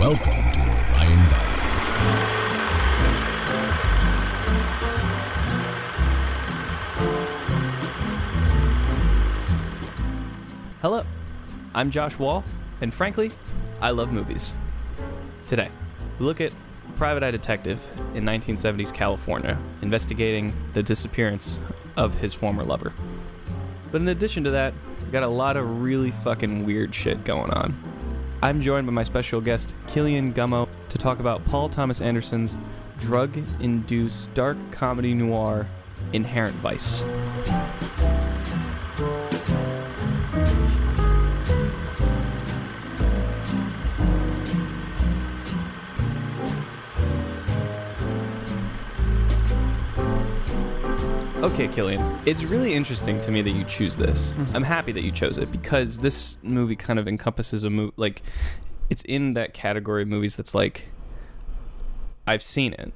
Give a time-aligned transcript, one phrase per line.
[0.00, 0.60] Welcome to
[0.94, 1.60] Orion Valley.
[10.80, 11.04] Hello,
[11.74, 12.42] I'm Josh Wall,
[12.80, 13.30] and frankly,
[13.82, 14.54] I love movies.
[15.46, 15.68] Today,
[16.18, 16.50] we look at
[16.96, 17.78] private eye detective
[18.14, 21.58] in 1970s California investigating the disappearance
[21.98, 22.94] of his former lover.
[23.92, 24.72] But in addition to that,
[25.04, 27.74] we got a lot of really fucking weird shit going on.
[28.42, 32.56] I'm joined by my special guest, Killian Gummo, to talk about Paul Thomas Anderson's
[32.98, 35.66] drug induced dark comedy noir,
[36.14, 37.02] Inherent Vice.
[51.60, 52.18] Okay, Killian.
[52.24, 54.28] It's really interesting to me that you choose this.
[54.32, 54.56] Mm-hmm.
[54.56, 58.22] I'm happy that you chose it because this movie kind of encompasses a movie like
[58.88, 60.86] it's in that category of movies that's like
[62.26, 62.94] I've seen it,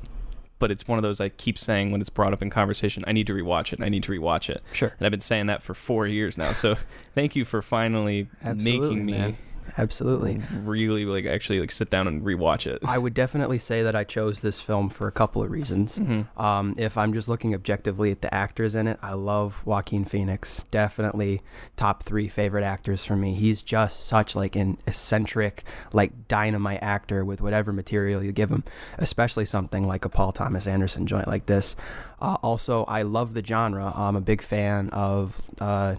[0.59, 3.13] but it's one of those I keep saying when it's brought up in conversation, I
[3.13, 3.83] need to rewatch it.
[3.83, 4.63] I need to rewatch it.
[4.73, 4.95] Sure.
[4.97, 6.55] And I've been saying that for 4 years now.
[6.55, 6.75] So,
[7.15, 9.37] thank you for finally Absolutely, making me man.
[9.77, 10.41] Absolutely.
[10.63, 12.81] really like actually like sit down and rewatch it.
[12.85, 15.99] I would definitely say that I chose this film for a couple of reasons.
[15.99, 16.41] Mm-hmm.
[16.41, 20.65] Um, if I'm just looking objectively at the actors in it, I love Joaquin Phoenix.
[20.71, 21.43] Definitely
[21.77, 23.35] top three favorite actors for me.
[23.35, 28.65] He's just such like an eccentric, like dynamite actor with whatever material you give him,
[28.99, 31.77] especially something like a Paul Thomas Anderson joint like this.
[32.21, 33.93] Uh, also, I love the genre.
[33.95, 35.41] I'm a big fan of.
[35.61, 35.97] Uh,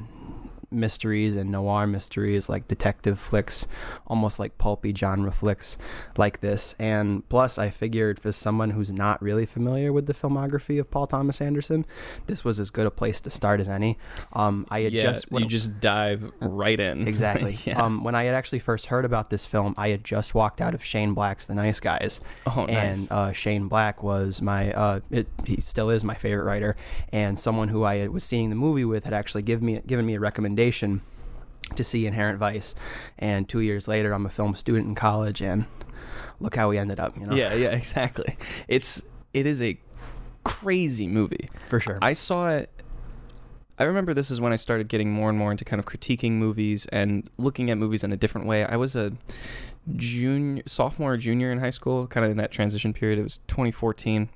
[0.75, 3.65] mysteries and noir mysteries like detective flicks
[4.07, 5.77] almost like pulpy genre flicks
[6.17, 10.79] like this and plus i figured for someone who's not really familiar with the filmography
[10.79, 11.85] of paul thomas anderson
[12.27, 13.97] this was as good a place to start as any
[14.33, 17.07] um, i had yeah, just when- you just dive right in.
[17.15, 17.57] Exactly.
[17.65, 17.81] yeah.
[17.81, 20.73] um, when I had actually first heard about this film, I had just walked out
[20.73, 22.19] of Shane Black's The Nice Guys.
[22.45, 22.97] Oh, nice.
[22.97, 26.75] And uh, Shane Black was my, uh, it, he still is my favorite writer,
[27.13, 30.15] and someone who I was seeing the movie with had actually given me given me
[30.15, 32.75] a recommendation to see Inherent Vice.
[33.17, 35.65] And two years later, I'm a film student in college, and
[36.39, 37.17] look how we ended up.
[37.17, 37.35] You know.
[37.35, 38.37] Yeah, yeah, exactly.
[38.67, 39.01] It's
[39.33, 39.79] it is a
[40.43, 41.49] crazy movie.
[41.67, 41.99] For sure.
[42.01, 42.69] I saw it
[43.77, 46.33] I remember this is when I started getting more and more into kind of critiquing
[46.33, 48.63] movies and looking at movies in a different way.
[48.63, 49.11] I was a
[49.95, 53.19] junior sophomore junior in high school, kind of in that transition period.
[53.19, 54.29] It was 2014.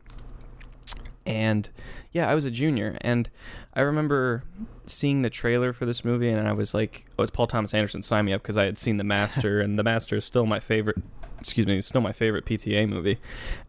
[1.29, 1.69] And
[2.11, 3.29] yeah, I was a junior and
[3.75, 4.43] I remember
[4.87, 8.01] seeing the trailer for this movie and I was like, "Oh, it's Paul Thomas Anderson,
[8.01, 10.59] sign me up" because I had seen The Master and The Master is still my
[10.59, 10.97] favorite
[11.39, 13.17] excuse me, it's still my favorite PTA movie.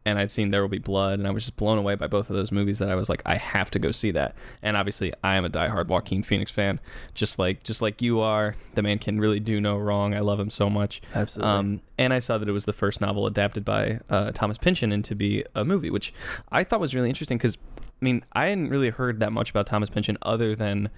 [0.05, 2.31] And I'd seen There Will Be Blood, and I was just blown away by both
[2.31, 4.35] of those movies that I was like, I have to go see that.
[4.63, 6.81] And obviously, I am a diehard Joaquin Phoenix fan,
[7.15, 8.57] just like just like you are.
[8.75, 10.15] The man can really do no wrong.
[10.15, 11.03] I love him so much.
[11.15, 11.51] Absolutely.
[11.51, 14.91] Um, and I saw that it was the first novel adapted by uh, Thomas Pynchon
[14.91, 16.15] into be a movie, which
[16.51, 19.67] I thought was really interesting because, I mean, I hadn't really heard that much about
[19.67, 20.89] Thomas Pynchon other than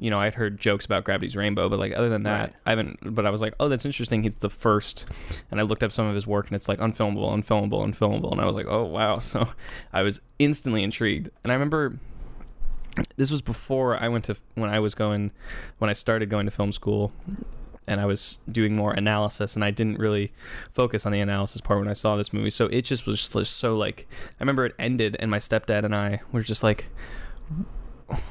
[0.00, 2.52] you know, I'd heard jokes about Gravity's Rainbow, but like other than that, Right.
[2.64, 3.14] I haven't.
[3.14, 4.22] But I was like, oh, that's interesting.
[4.22, 5.06] He's the first,
[5.50, 8.40] and I looked up some of his work, and it's like unfilmable, unfilmable, unfilmable, and
[8.40, 9.18] I was like, oh wow.
[9.30, 9.46] So
[9.92, 11.98] I was instantly intrigued, and I remember
[13.16, 15.30] this was before I went to when I was going
[15.78, 17.12] when I started going to film school.
[17.86, 20.32] And I was doing more analysis, and I didn't really
[20.72, 22.50] focus on the analysis part when I saw this movie.
[22.50, 24.06] So it just was just so like
[24.38, 26.86] I remember it ended, and my stepdad and I were just like,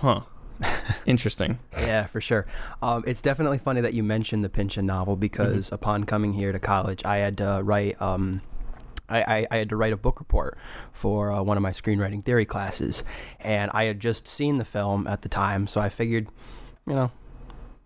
[0.02, 0.22] "Huh,
[1.06, 2.46] interesting." Yeah, for sure.
[2.82, 5.76] Um, it's definitely funny that you mentioned the Pynchon novel because Mm-hmm.
[5.76, 8.02] upon coming here to college, I had to write.
[8.02, 8.42] Um,
[9.12, 10.56] I, I, I had to write a book report
[10.94, 13.04] for uh, one of my screenwriting theory classes,
[13.40, 16.28] and I had just seen the film at the time, so I figured,
[16.86, 17.12] you know,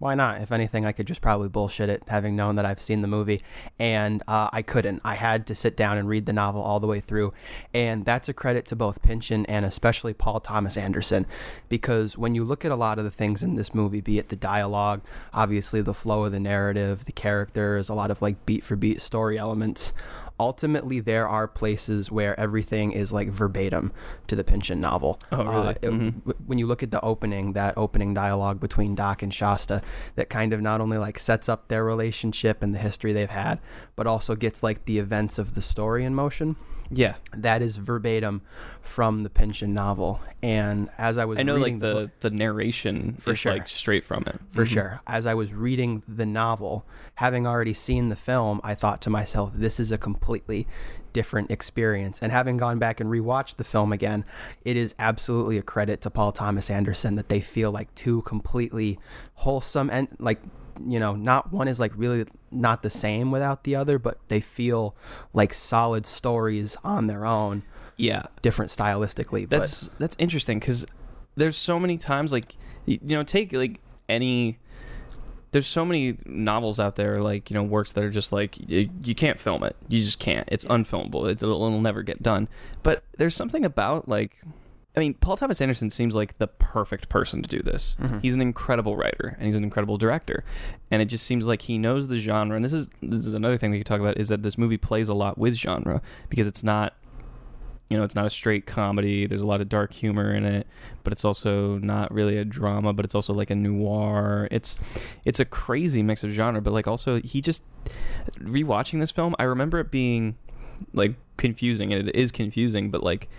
[0.04, 0.42] why not?
[0.42, 3.42] If anything, I could just probably bullshit it, having known that I've seen the movie.
[3.80, 5.00] And uh, I couldn't.
[5.06, 7.32] I had to sit down and read the novel all the way through.
[7.74, 11.26] And that's a credit to both Pynchon and especially Paul Thomas Anderson.
[11.70, 14.28] Because when you look at a lot of the things in this movie, be it
[14.28, 15.00] the dialogue,
[15.34, 19.02] obviously the flow of the narrative, the characters, a lot of like beat for beat
[19.02, 19.94] story elements,
[20.44, 23.92] ultimately there are places where everything is like verbatim
[24.28, 25.20] to the Pynchon novel.
[25.32, 25.68] Oh, really?
[25.68, 26.14] Uh, it- Mhm.
[26.26, 29.82] w- when you look at the opening, that opening dialogue between Doc and Shasta,
[30.16, 33.60] that kind of not only like sets up their relationship and the history they've had,
[33.96, 36.56] but also gets like the events of the story in motion.
[36.96, 38.42] Yeah, That is verbatim
[38.82, 40.20] from the Pynchon novel.
[40.44, 43.54] And as I was I know reading like the book- the narration For sure.
[43.54, 44.40] like straight from it.
[44.52, 44.68] for Mhm.
[44.68, 45.02] sure.
[45.08, 46.86] As I was reading the novel,
[47.16, 50.68] having already seen the film, I thought to myself, this is a completely
[51.14, 52.20] different experience.
[52.22, 54.26] And having gone back and rewatched the film again,
[54.66, 59.00] it is absolutely a credit to Paul Thomas Anderson that they feel like two completely
[59.36, 60.40] wholesome and like
[60.88, 64.42] you know, not one is like really not the same without the other, but they
[64.42, 64.96] feel
[65.34, 67.64] like solid stories on their own,
[67.98, 69.48] Yeah, different stylistically.
[69.50, 70.86] that's that's interesting because
[71.36, 72.56] there's so many times like
[72.86, 73.80] you know take like
[74.10, 74.60] any
[75.52, 78.90] there's so many novels out there like you know works that are just like you,
[79.04, 79.76] you can't film it.
[79.88, 80.48] You just can't.
[80.52, 81.26] It's unfilmable.
[81.30, 82.48] It, it'll, it'll never get done.
[82.82, 84.42] But there's something about like
[84.96, 88.22] i mean paul thomas anderson seems like the perfect person to do this Mhm.
[88.22, 90.44] he's an incredible writer and he's an incredible director
[90.92, 93.58] and it just seems like he knows the genre and this is this is another
[93.58, 96.48] thing we could talk about is that this movie plays a lot with genre because
[96.48, 96.94] it's not
[97.90, 99.28] you know, it's not a straight comedy.
[99.28, 100.66] There's a lot of dark humor in it,
[101.04, 104.48] but it's also not really a drama, but it's also like a noir.
[104.50, 104.76] It's
[105.26, 107.62] it's a crazy mix of genre, but like also he just
[108.40, 110.38] rewatching this film, I remember it being
[110.94, 113.30] like confusing and it is confusing, but like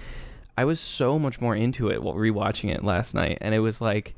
[0.56, 3.80] I was so much more into it while rewatching it last night and it was
[3.80, 4.14] like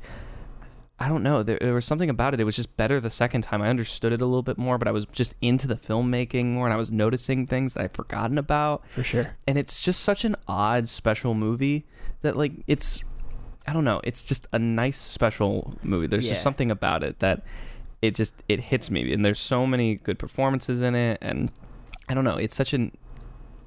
[0.98, 1.42] I don't know.
[1.42, 2.40] There, there was something about it.
[2.40, 3.60] It was just better the second time.
[3.60, 6.64] I understood it a little bit more, but I was just into the filmmaking more,
[6.64, 9.36] and I was noticing things that I'd forgotten about for sure.
[9.46, 11.84] and it's just such an odd special movie
[12.22, 13.04] that like it's
[13.68, 16.06] I don't know, it's just a nice special movie.
[16.06, 16.30] There's Yeah.
[16.32, 17.42] just something about it that
[18.00, 21.50] it just it hits me and there's so many good performances in it and
[22.08, 22.96] I don't know, it's such an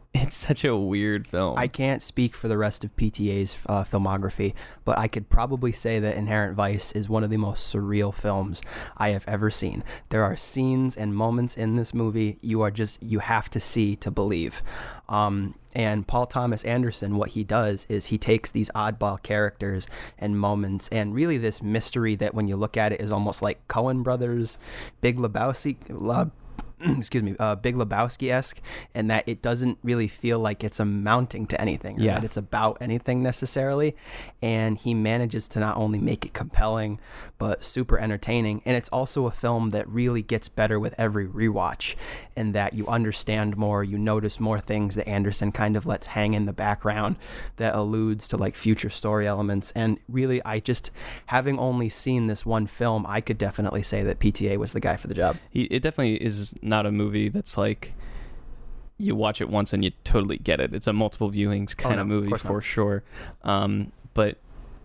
[0.14, 1.58] it's such a weird film.
[1.58, 6.00] I can't speak for the rest of PTA's uh, filmography, but I could probably say
[6.00, 8.64] that Inherent Vice is one of the most surreal films
[8.98, 9.84] I have ever seen.
[10.10, 13.96] There are scenes and moments in this movie you are just you have to see
[13.98, 14.64] to believe.
[15.08, 20.40] Um, and Paul Thomas Anderson, what he does is he takes these oddball characters and
[20.40, 24.02] moments, and really this mystery that when you look at it is almost like Coen
[24.02, 24.58] Brothers,
[25.02, 25.78] Big Lebowski.
[25.90, 26.32] Le-
[26.98, 28.60] excuse me, uh, Big Lebowski esque,
[28.96, 32.16] and that it doesn't really feel like it's amounting to anything, Yeah.
[32.16, 33.96] that it's about anything necessarily.
[34.42, 37.00] And he manages to not only make it compelling,
[37.38, 38.62] but super entertaining.
[38.66, 41.96] And it's also a film that really gets better with every rewatch,
[42.36, 46.34] and that you understand more, you notice more things that Anderson kind of lets hang
[46.34, 47.18] in the background
[47.58, 49.72] that alludes to like future story elements.
[49.76, 50.92] And really, I just,
[51.28, 54.96] having only seen this one film, I could definitely say that PTA was the guy
[54.96, 55.38] for the job.
[55.50, 57.94] he, it definitely is not a movie that's like
[58.98, 60.74] you watch it once and you totally get it.
[60.74, 62.42] It's a multiple viewings kind no, of of movie not.
[62.42, 63.04] for sure.
[63.44, 64.38] Um, but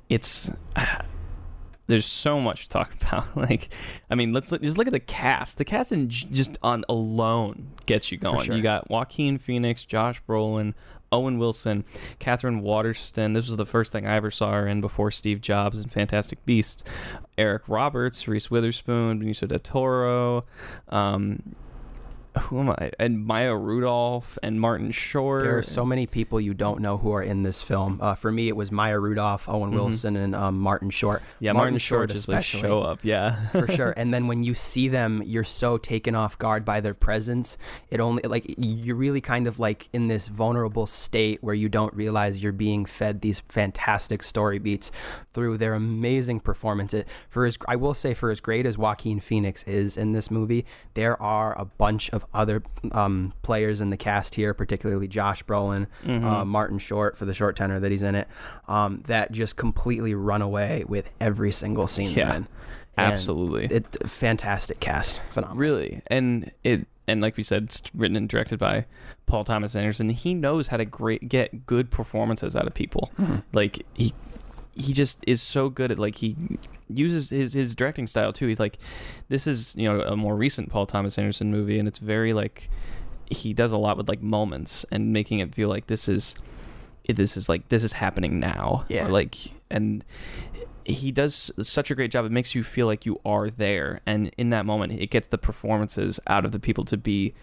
[0.08, 0.50] it's
[1.86, 3.36] there's so much to talk about.
[3.36, 3.68] Like,
[4.10, 5.58] I mean, let's look, just look at the cast.
[5.58, 8.44] The cast in just on alone gets you going.
[8.46, 8.56] sure.
[8.56, 10.74] You got Joaquin Phoenix, Josh Brolin.
[11.12, 11.84] Owen Wilson,
[12.18, 13.34] Katherine Waterston.
[13.34, 16.44] This was the first thing I ever saw her in before Steve Jobs and Fantastic
[16.44, 16.82] Beasts.
[17.38, 20.44] Eric Roberts, Reese Witherspoon, Benicio del Toro,
[20.88, 21.54] um,
[22.38, 22.90] who am I?
[22.98, 25.42] And Maya Rudolph and Martin Short.
[25.42, 27.98] There are so many people you don't know who are in this film.
[28.00, 29.74] Uh, for me, it was Maya Rudolph, Owen Mhm.
[29.74, 31.22] Wilson, and um, Martin Short.
[31.40, 33.00] yeah, Martin, Short just like show up.
[33.02, 33.92] Yeah, for sure.
[33.96, 37.56] And then when you see them, you're so taken off guard by their presence.
[37.90, 41.94] It only like you're really kind of like in this vulnerable state where you don't
[41.94, 44.90] realize you're being fed these fantastic story beats
[45.32, 47.04] through their amazing performances.
[47.28, 50.64] For as I will say, for as great as Joaquin Phoenix is in this movie,
[50.94, 52.62] there are a bunch of other
[52.92, 56.24] um, players in the cast here, particularly Josh Brolin, Mm-hmm.
[56.24, 58.28] uh, Martin Short for the short tenor that he's in it,
[58.68, 62.10] um, that just completely run away with every single scene.
[62.10, 62.26] Yeah.
[62.26, 62.48] they're in.
[62.96, 63.66] And absolutely.
[63.76, 65.58] it fantastic cast, phenomenal.
[65.58, 68.86] Really, and it and like we said, it's written and directed by
[69.26, 70.10] Paul Thomas Anderson.
[70.10, 73.10] He knows how to great get good performances out of people.
[73.52, 74.14] Like he
[74.74, 76.36] he just is so good at like he
[76.88, 78.46] uses his his directing style too.
[78.46, 78.78] He's like
[79.28, 82.68] this is you know a more recent Paul Thomas Anderson movie, and it's very like
[83.30, 86.34] he does a lot with like moments and making it feel like this is
[87.08, 88.84] this is like this is happening now.
[88.88, 89.06] Yeah.
[89.06, 89.36] Or like
[89.70, 90.04] and
[90.86, 92.24] he does such a great job.
[92.24, 95.38] It makes you feel like you are there, and in that moment, it gets the
[95.38, 97.34] performances out of the people to be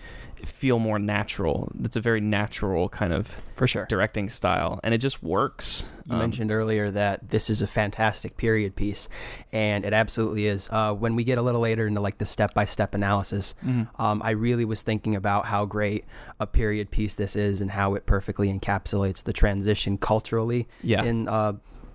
[0.44, 1.72] feel more natural.
[1.84, 3.86] It's a very natural kind of For sure.
[3.88, 5.86] directing style, and it just works.
[6.08, 9.08] You Um, mentioned earlier that this is a fantastic period piece,
[9.52, 10.68] and it absolutely is.
[10.72, 14.02] Uh, when we get a little later into like the step-by-step analysis, Mm-hmm.
[14.02, 16.06] um, I really was thinking about how great
[16.40, 21.04] a period piece this is, and how it perfectly encapsulates the transition culturally Yeah.
[21.04, 21.54] in uh,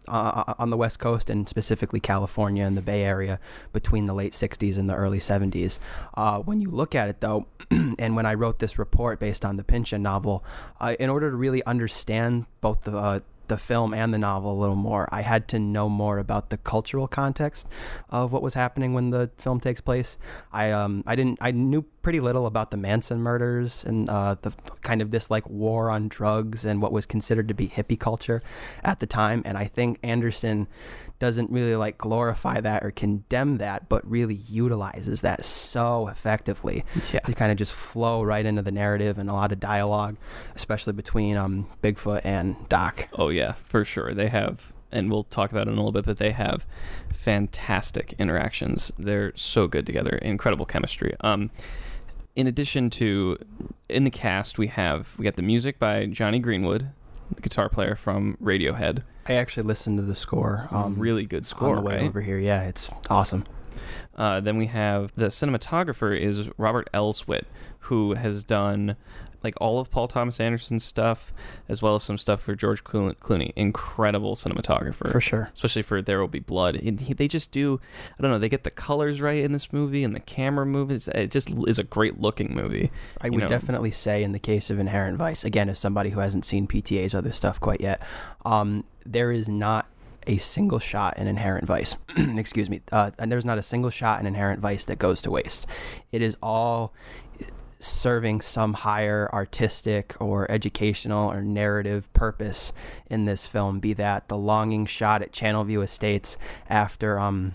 [0.08, 3.38] uh, on the West Coast and specifically California and the Bay Area
[3.72, 5.78] between the late 60s and the early 70s.
[6.14, 9.56] Uh, when you look at it, though, and when I wrote this report based on
[9.56, 10.44] the Pynchon novel,
[10.80, 14.60] uh, in order to really understand both the uh, the film and the novel a
[14.60, 17.68] little more, I had to know more about the cultural context
[18.10, 20.18] of what was happening when the film takes place.
[20.52, 24.52] I um I didn't I knew pretty little about the Manson murders and uh, the
[24.82, 28.40] kind of this like war on drugs and what was considered to be hippie culture
[28.84, 29.42] at the time.
[29.44, 30.68] And I think Anderson
[31.18, 37.18] doesn't really like glorify that or condemn that, but really utilizes that so effectively Yeah.
[37.18, 40.16] to kind of just flow right into the narrative and a lot of dialogue,
[40.54, 43.08] especially between um, Bigfoot and Doc.
[43.14, 44.14] Oh yeah, for sure.
[44.14, 46.66] They have, and we'll talk about it in a little bit, but they have
[47.12, 48.92] fantastic interactions.
[48.96, 51.16] They're so good together, incredible chemistry.
[51.22, 51.50] Um,
[52.36, 53.38] in addition to,
[53.88, 56.90] in the cast, we have we got the music by Jonny Greenwood,
[57.34, 59.02] the guitar player from Radiohead.
[59.26, 60.68] I actually listened to the score.
[60.70, 62.04] Um, really good score, on the way right?
[62.04, 62.38] over here.
[62.38, 63.44] Yeah, it's awesome.
[64.16, 67.44] Uh, then we have the cinematographer is Robert Elswit,
[67.80, 68.96] who has done
[69.42, 71.32] like all of Paul Thomas Anderson's stuff,
[71.68, 73.52] as well as some stuff for George Clooney.
[73.56, 75.50] Incredible cinematographer, For sure.
[75.54, 76.76] especially for There Will Be Blood.
[76.76, 77.80] He, they just do,
[78.18, 81.08] I don't know, they get the colors right in this movie and the camera moves.
[81.08, 82.90] It just is a great looking movie.
[83.20, 83.48] I you would know.
[83.48, 87.14] definitely say, in the case of Inherent Vice, again, as somebody who hasn't seen PTA's
[87.14, 88.00] other stuff quite yet,
[88.44, 89.86] um, there is not
[90.26, 91.96] a single shot in Inherent Vice.
[92.16, 92.80] excuse me.
[92.90, 95.66] Uh, and there's not a single shot in Inherent Vice that goes to waste.
[96.12, 96.92] It is all
[97.86, 102.72] serving some higher artistic or educational or narrative purpose
[103.08, 106.36] in this film be that the longing shot at channelview estates
[106.68, 107.54] after um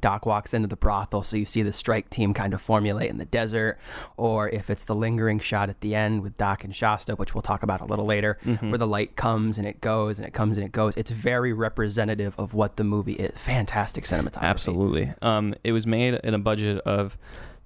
[0.00, 3.18] Doc walks into the brothel, so you see the strike team kind of formulate in
[3.18, 3.78] the desert,
[4.16, 7.42] or if it's the lingering shot at the end with Doc and Shasta, which we'll
[7.42, 10.56] talk about a little later, where the light comes and it goes and it comes
[10.56, 10.96] and it goes.
[10.96, 13.38] It's very representative of what the movie is.
[13.38, 14.42] Fantastic cinematography.
[14.42, 15.12] Absolutely.
[15.20, 17.18] Um, it was made in a budget of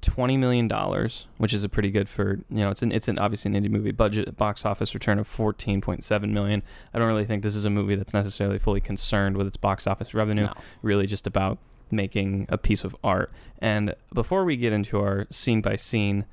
[0.07, 3.19] twenty million dollars, which is a pretty good for you know it's an it's an
[3.19, 6.63] obviously an indie movie budget box office return of fourteen point seven million.
[6.95, 9.85] I don't really think this is a movie that's necessarily fully concerned with its box
[9.87, 10.45] office revenue.
[10.45, 10.53] No.
[10.81, 11.59] Really, just about
[11.91, 13.33] making a piece of art.
[13.59, 16.25] And before we get into our scene by scene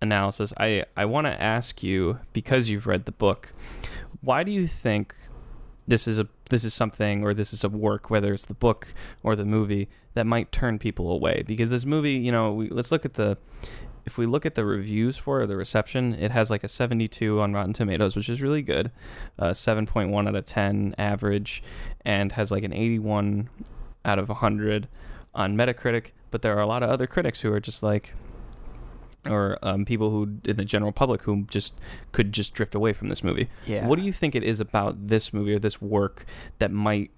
[0.00, 3.52] analysis, I I want to ask you because you've read the book,
[4.20, 5.16] why do you think
[5.88, 8.88] this is a this is something or this is a work whether it's the book
[9.22, 11.42] or the movie that might turn people away.
[11.46, 13.38] Because this movie you know we, let's look at the
[14.04, 17.52] if we look at the reviews for the reception it has like a 72 on
[17.52, 18.90] rotten tomatoes which is really good.
[19.38, 21.62] Uh, 7.1 out of 10 average
[22.04, 23.48] and has like an 81
[24.04, 24.88] out of 100
[25.34, 26.12] on metacritic.
[26.30, 28.14] But there are a lot of other critics who are just like
[29.30, 31.78] or um, people who in the general public who just
[32.12, 33.86] could just drift away from this movie Yeah.
[33.86, 36.24] what do you think it is about this movie or this work
[36.58, 37.10] that might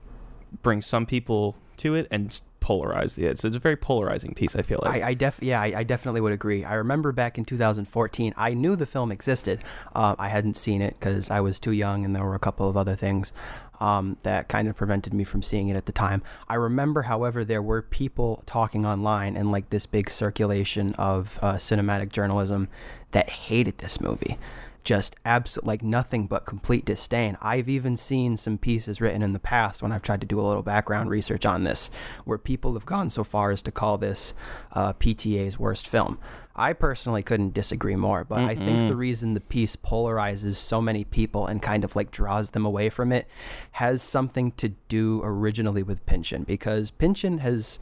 [0.62, 4.62] bring some people to it and polarize the it's, it's a very polarizing piece i
[4.62, 6.64] feel like I, I def yeah, I, I definitely would agree.
[6.64, 9.60] I remember back in 2014, I knew the film existed.
[9.94, 12.68] Uh, I hadn't seen it because I was too young, and there were a couple
[12.68, 13.32] of other things
[13.80, 16.22] um, that kind of prevented me from seeing it at the time.
[16.48, 21.54] I remember, however, there were people talking online and like this big circulation of uh,
[21.54, 22.68] cinematic journalism
[23.12, 24.38] that hated this movie
[24.84, 27.36] just absolute like nothing but complete disdain.
[27.40, 30.46] I've even seen some pieces written in the past when I've tried to do a
[30.46, 31.90] little background research on this,
[32.24, 34.34] where people have gone so far as to call this
[34.72, 36.18] uh, PTA's worst film.
[36.56, 41.04] I personally couldn't disagree more, but I think the reason the piece polarizes so many
[41.04, 43.28] people and kind of like draws them away from it
[43.72, 47.78] has something to do originally with Pynchon, because Pynchon has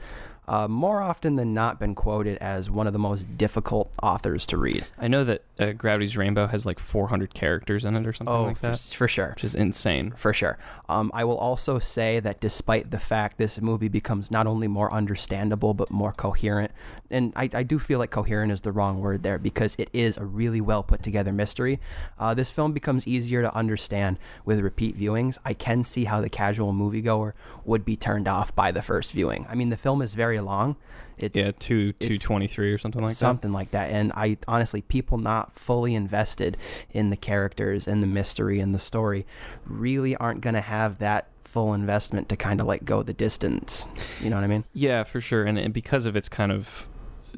[0.49, 4.57] uh, more often than not been quoted as one of the most difficult authors to
[4.57, 4.85] read.
[4.99, 8.45] i know that uh, gravity's rainbow has like 400 characters in it or something Oh,
[8.45, 9.31] like for, that for sure.
[9.31, 10.59] which is insane for sure.
[10.89, 14.93] Um, I will also say that despite the fact this movie becomes not only more
[14.93, 16.73] understandable but more coherent,
[17.11, 20.17] and I, I do feel like coherent is the wrong word there because it is
[20.19, 21.81] a really well put together mystery.
[22.19, 25.39] Uh, this film becomes easier to understand with repeat viewings.
[25.45, 27.33] I can see how the casual moviegoer
[27.65, 29.47] would be turned off by the first viewing.
[29.49, 30.77] I mean, the film is very long.
[31.19, 33.17] It's yeah two 223 or something like that.
[33.17, 33.91] something like that.
[33.91, 36.57] And I honestly, people not fully invested
[36.91, 39.27] in the characters and the mystery and the story
[39.65, 43.89] really aren't going to have that full investment to kind of like go the distance.
[44.21, 44.65] You know what I mean?
[44.75, 46.87] yeah for sure and, and because of its kind of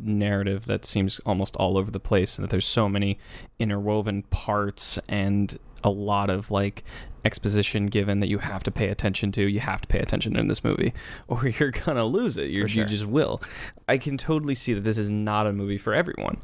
[0.01, 3.19] narrative that seems almost all over the place and that there's so many
[3.59, 6.85] interwoven parts and a lot of like
[7.25, 10.49] exposition given that you have to pay attention to you have to pay attention in
[10.49, 10.93] this movie
[11.29, 12.51] or you're gonna lose it.
[12.51, 12.83] You're, sure.
[12.83, 13.43] you just will.
[13.89, 16.39] I can totally see that this is not a movie for everyone.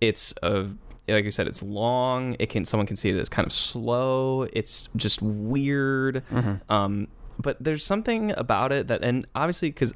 [0.00, 0.68] It's a
[1.08, 2.36] like you said it's long.
[2.38, 4.46] It can someone can see it as kind of slow.
[4.52, 6.22] It's just weird.
[6.68, 7.08] Um
[7.38, 9.92] but there's something about it that and obviously because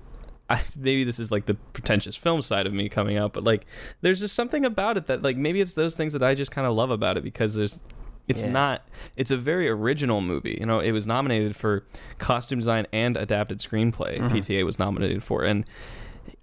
[0.48, 3.66] I, maybe this is like the pretentious film side of me coming out, but like
[4.00, 6.66] there's just something about it that like maybe it's those things that I just kind
[6.66, 7.80] of love about it because there's
[8.28, 8.50] it's Yeah.
[8.50, 8.82] not
[9.16, 10.56] it's a very original movie.
[10.60, 11.84] You know, it was nominated for
[12.18, 14.18] costume design and adapted screenplay.
[14.18, 14.28] Mm-hmm.
[14.36, 15.64] PTA was nominated for and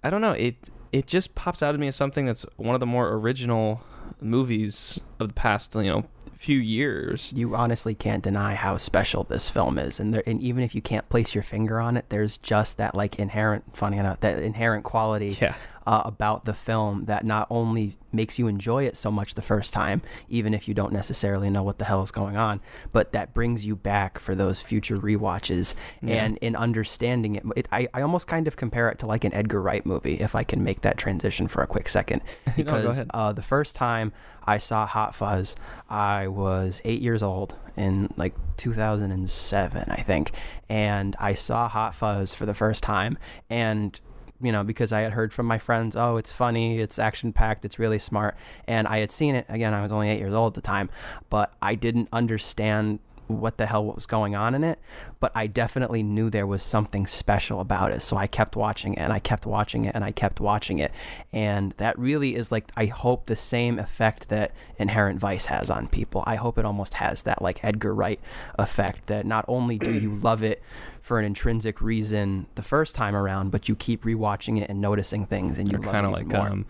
[0.04, 0.56] I don't know, it
[0.92, 3.82] it just pops out at me as something that's one of the more original
[4.20, 7.32] movies of the past, you know, few years.
[7.34, 10.82] You honestly can't deny how special this film is, and there, and even if you
[10.82, 14.84] can't place your finger on it, there's just that like inherent, funny enough, that inherent
[14.84, 15.54] quality Yeah.
[15.86, 19.72] Uh, about the film that not only makes you enjoy it so much the first
[19.72, 22.60] time, even if you don't necessarily know what the hell is going on,
[22.92, 25.74] but that brings you back for those future rewatches.
[26.02, 26.24] Yeah.
[26.24, 29.32] And in understanding it, it I, I almost kind of compare it to like an
[29.32, 32.22] Edgar Wright movie, if I can make that transition for a quick second.
[32.56, 33.10] Because ahead.
[33.14, 34.12] uh, the first time
[34.44, 35.56] I saw Hot Fuzz,
[35.88, 40.32] I was eight years old in like 2007, I think.
[40.68, 43.16] And I saw Hot Fuzz for the first time.
[43.48, 43.98] And
[44.42, 47.64] you know, because I had heard from my friends, oh, it's funny, it's action packed,
[47.64, 48.36] it's really smart.
[48.66, 50.90] And I had seen it, again, I was only eight years old at the time,
[51.28, 53.00] but I didn't understand
[53.38, 54.78] what the hell was going on in it.
[55.18, 58.02] But I definitely knew there was something special about it.
[58.02, 60.92] So I kept watching it and I kept watching it and I kept watching it.
[61.32, 65.86] And that really is like, I hope the same effect that Inherent Vice has on
[65.88, 66.24] people.
[66.26, 68.20] I hope it almost has that like Edgar Wright
[68.58, 70.62] effect that not only do you love it,
[71.02, 75.26] for an intrinsic reason the first time around, but you keep rewatching it and noticing
[75.26, 76.48] things, and you love kind it of like more.
[76.48, 76.66] um,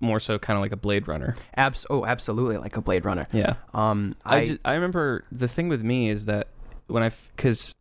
[0.00, 1.34] more so kind of like a Blade Runner.
[1.56, 3.26] Abs- oh, absolutely, like a Blade Runner.
[3.32, 3.54] Yeah.
[3.74, 6.48] Um, I, I, just, I remember the thing with me is that
[6.90, 7.74] when I because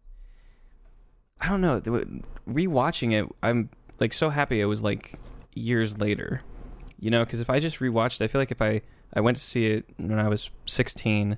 [1.41, 1.81] I don't know
[2.47, 5.13] rewatching it I'm like so happy it was like
[5.53, 6.41] years later
[6.99, 8.81] you know because if I just rewatched it, I feel like if I
[9.13, 11.37] I went to see it when I was 16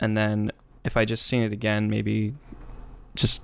[0.00, 0.52] and then
[0.84, 2.34] if I just seen it again maybe
[3.14, 3.42] just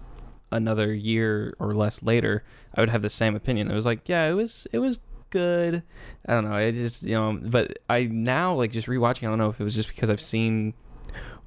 [0.53, 4.29] another year or less later I would have the same opinion it was like yeah
[4.29, 5.01] it was it was
[5.35, 5.83] good
[6.27, 9.39] I don't know I just you know but I now like just rewatching I don't
[9.39, 10.75] know if it was just because I've seen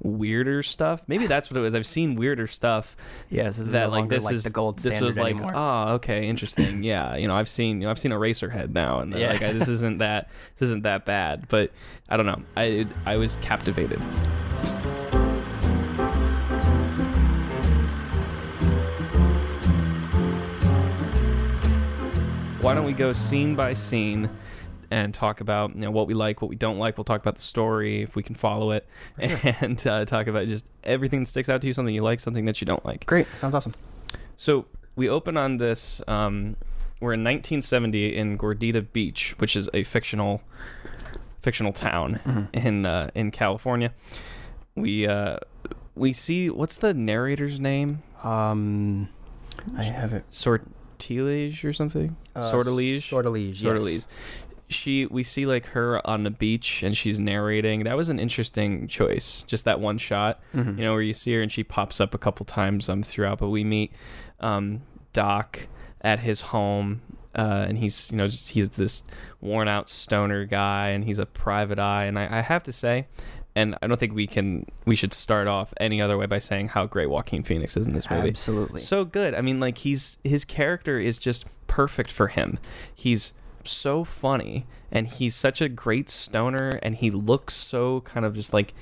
[0.00, 1.02] weirder stuff.
[1.08, 1.74] Maybe that's what it was.
[1.74, 2.96] I've seen weirder stuff
[3.30, 5.52] yes, this that no like this like is the gold This was like, anymore.
[5.56, 6.82] oh, okay, interesting.
[6.92, 9.32] yeah, you know, I've seen, you know, I've seen Eraserhead now, and Yeah.
[9.32, 11.48] like, I, this isn't that, this isn't that bad.
[11.48, 11.72] But
[12.08, 12.40] I don't know.
[12.56, 14.00] I I was captivated.
[22.60, 24.28] Why don't we go scene by scene?
[24.90, 26.96] And talk about you know what we like, what we don't like.
[26.96, 28.88] We'll talk about the story if we can follow it,
[29.18, 32.46] and uh, talk about just everything that sticks out to you, something you like, something
[32.46, 33.04] that you don't like.
[33.04, 33.74] Great, sounds awesome.
[34.38, 34.64] So
[34.96, 36.00] we open on this.
[36.08, 36.56] Um,
[37.00, 40.40] we're in 1970 in Gordita Beach, which is a fictional
[41.42, 42.56] fictional town Mm-hmm.
[42.66, 43.92] in uh, in California.
[44.74, 45.36] We uh,
[45.96, 48.02] we see what's the narrator's name?
[48.24, 49.10] Um,
[49.76, 50.24] I have it.
[50.98, 52.16] Sortilege or something?
[52.34, 53.08] Uh, Sortilege.
[53.08, 53.62] Sortilege.
[53.62, 53.94] Sortilege.
[53.94, 54.06] Yes.
[54.70, 57.84] She we see like her on the beach and she's narrating.
[57.84, 59.42] That was an interesting choice.
[59.46, 60.40] Just that one shot.
[60.54, 60.76] Mhm.
[60.76, 63.38] you know, where you see her and she pops up a couple times um throughout.
[63.38, 63.92] But we meet
[64.40, 64.82] um
[65.14, 65.68] Doc
[66.02, 67.00] at his home,
[67.34, 69.04] uh, and he's you know just he's this
[69.40, 72.04] worn out stoner guy, and he's a private eye.
[72.04, 73.06] And I, I have to say,
[73.54, 76.68] and I don't think we can we should start off any other way by saying
[76.68, 78.28] how great Joaquin Phoenix is in this movie.
[78.28, 78.80] Absolutely.
[78.80, 79.34] So good.
[79.34, 82.58] I mean, like he's his character is just perfect for him.
[82.94, 83.32] He's
[83.64, 88.52] so funny and he's such a great stoner and he looks so kind of just
[88.52, 88.72] like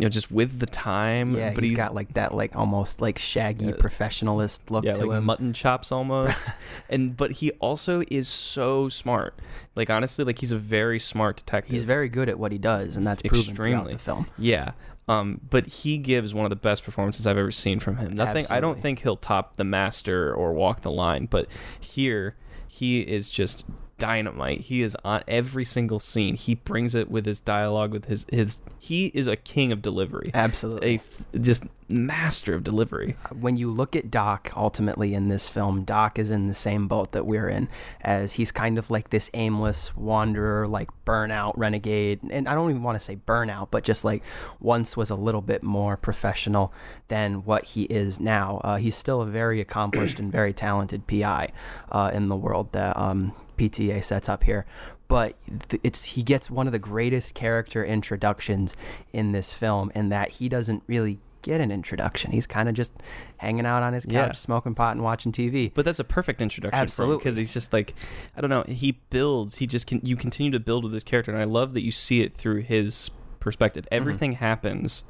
[0.00, 3.18] you know just with the time yeah, but he's got like that, like almost like
[3.18, 5.24] shaggy professionalist look yeah, to like him.
[5.24, 6.42] mutton chops almost.
[6.88, 9.38] and but he also is so smart.
[9.76, 11.72] Like honestly, like he's a very smart detective.
[11.72, 13.92] He's very good at what he does, and that's proven throughout Extremely.
[13.92, 14.26] the film.
[14.38, 14.72] Yeah.
[15.06, 18.14] Um, but he gives one of the best performances I've ever seen from him.
[18.14, 18.46] Nothing.
[18.48, 21.46] I don't think he'll top the master or walk the line, but
[21.78, 22.36] here
[22.68, 23.66] he is just
[24.00, 24.62] dynamite.
[24.62, 26.34] He is on every single scene.
[26.34, 28.58] He brings it with his dialogue, with his his.
[28.80, 30.32] He is a king of delivery.
[30.34, 31.00] Absolutely.
[31.34, 33.16] A just master of delivery.
[33.38, 37.12] when you look at Doc ultimately in this film, Doc is in the same boat
[37.12, 37.68] that we're in,
[38.00, 42.20] as he's kind of like this aimless wanderer, like burnout renegade.
[42.30, 44.22] And I don't even want to say burnout, but just like
[44.60, 46.72] once was a little bit more professional
[47.08, 48.60] than what he is now.
[48.64, 51.48] Uh, he's still a very accomplished and very talented PI
[51.90, 53.34] uh, in the world that um,
[53.68, 54.64] PTA sets up here.
[55.08, 55.34] But
[55.68, 58.76] th- it's he gets one of the greatest character introductions
[59.12, 62.30] in this film, in that he doesn't really get an introduction.
[62.32, 62.92] He's kind of just
[63.38, 64.32] hanging out on his couch, Yeah.
[64.32, 65.72] smoking pot, and watching TV.
[65.74, 67.16] But that's a perfect introduction Absolutely.
[67.18, 67.94] because he's just like
[68.36, 68.62] I don't know.
[68.68, 69.56] He builds.
[69.56, 70.00] He just can.
[70.04, 72.62] You continue to build with this character, and I love that you see it through
[72.62, 73.84] his perspective.
[73.86, 73.94] Mm-hmm.
[73.94, 75.02] Everything happens.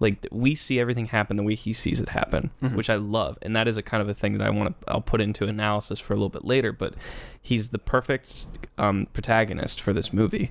[0.00, 2.74] Like we see everything happen the way he sees it happen, Mhm.
[2.74, 4.90] which I love, and that is a kind of a thing that I want to.
[4.90, 6.94] I'll put into analysis for a little bit later, but
[7.40, 8.46] he's the perfect
[8.78, 10.50] um, protagonist for this movie,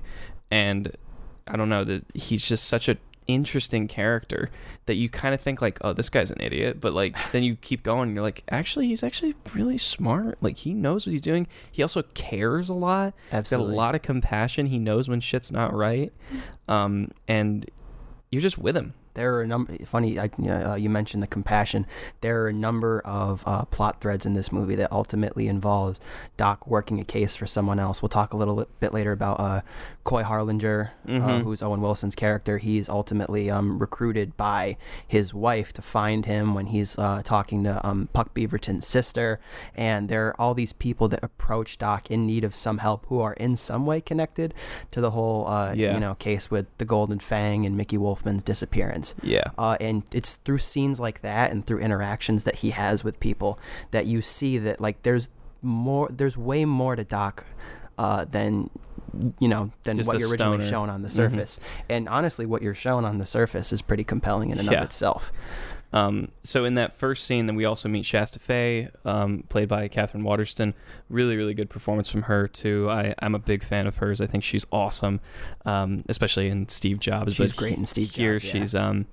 [0.50, 0.96] and
[1.48, 4.50] I don't know that he's just such a interesting character
[4.86, 7.54] that you kind of think like, oh, this guy's an idiot, but like then you
[7.56, 10.36] keep going and you're like, actually, he's actually really smart.
[10.40, 11.46] Like he knows what he's doing.
[11.70, 13.14] He also cares a lot.
[13.26, 13.72] He's got Absolutely.
[13.74, 14.66] a lot of compassion.
[14.66, 16.12] He knows when shit's not right.
[16.68, 17.68] Um, and
[18.32, 18.94] you're just with him.
[19.14, 19.76] There are a number.
[19.84, 21.86] Funny, I, uh, you mentioned the compassion.
[22.20, 25.98] There are a number of uh, plot threads in this movie that ultimately involves
[26.36, 28.02] Doc working a case for someone else.
[28.02, 29.60] We'll talk a little bit later about uh,
[30.04, 31.42] Coy Harlingen, uh, Mhm.
[31.42, 32.58] who's Owen Wilson's character.
[32.58, 37.84] He's ultimately um, recruited by his wife to find him when he's uh, talking to
[37.86, 39.40] um, Puck Beaverton's sister.
[39.76, 43.20] And there are all these people that approach Doc in need of some help who
[43.20, 44.54] are in some way connected
[44.90, 45.94] to the whole, uh, Yeah.
[45.94, 48.99] you know, case with the Golden Fang and Mickey Wolfmann's disappearance.
[49.22, 49.44] Yeah.
[49.58, 53.58] Uh, and it's through scenes like that and through interactions that he has with people
[53.90, 55.28] that you see that like there's
[55.62, 57.44] more, there's way more to Doc
[57.98, 58.70] uh, than
[59.40, 60.70] you know than Just what you're originally stoner.
[60.70, 61.12] shown on the Mhm.
[61.12, 61.60] surface.
[61.88, 64.78] And honestly, what you're shown on the surface is pretty compelling in and Yeah.
[64.78, 65.32] of itself.
[65.92, 69.88] Um, so in that first scene, then we also meet Shasta Fay, um, played by
[69.88, 70.74] Katherine Waterston.
[71.08, 72.88] Really, really good performance from her too.
[72.90, 74.20] I, I'm a big fan of hers.
[74.20, 75.20] I think she's awesome,
[75.64, 77.34] um, especially in Steve Jobs.
[77.34, 78.52] She's but great in Steve Here, Jobs, yeah.
[78.52, 79.06] she's um,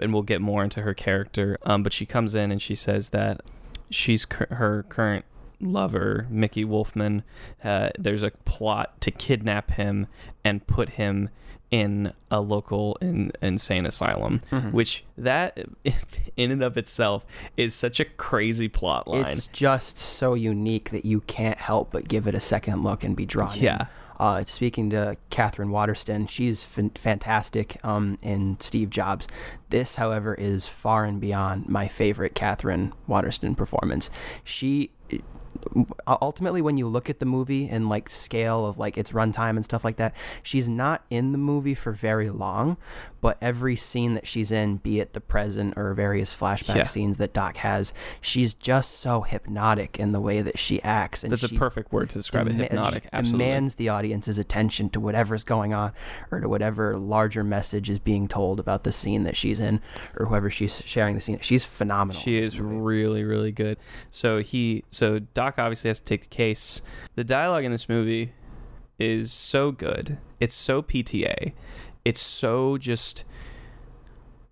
[0.00, 1.58] and we'll get more into her character.
[1.62, 3.42] Um, but she comes in and she says that
[3.90, 5.24] she's cur- her current
[5.60, 7.22] lover, Mickey Wolfmann.
[7.62, 10.06] Uh, there's a plot to kidnap him
[10.44, 11.30] and put him
[11.74, 14.70] in a local in, insane asylum Mhm.
[14.72, 15.58] which that
[16.36, 19.26] in and of itself is such a crazy plot line.
[19.26, 23.16] It's just so unique that you can't help but give it a second look and
[23.16, 23.62] be drawn in.
[23.64, 23.86] Yeah.
[24.20, 29.26] Uh, speaking to Katherine Waterston, she's fan- fantastic um, in Steve Jobs.
[29.70, 34.10] This, however, is far and beyond my favorite Katherine Waterston performance.
[34.44, 34.92] She
[36.06, 39.64] ultimately when you look at the movie and like scale of like its runtime and
[39.64, 42.76] stuff like that she's not in the movie for very long
[43.24, 46.84] but every scene that she's in be it the present or various flashback Yeah.
[46.84, 51.32] scenes that doc has she's just so hypnotic in the way that she acts and
[51.32, 52.52] That's a perfect word to describe it.
[52.56, 53.08] Hypnotic.
[53.14, 53.44] Absolutely.
[53.46, 55.92] demands the audience's attention to whatever's going on
[56.30, 59.80] or to whatever larger message is being told about the scene that she's in
[60.18, 62.76] or whoever she's sharing the scene she's phenomenal She is movie.
[62.76, 63.78] really, really good.
[64.10, 66.82] So he, so Doc obviously has to take the case.
[67.14, 68.34] The dialogue in this movie
[68.98, 70.18] is so good.
[70.40, 71.52] It's so PTA.
[72.04, 73.24] It's so just.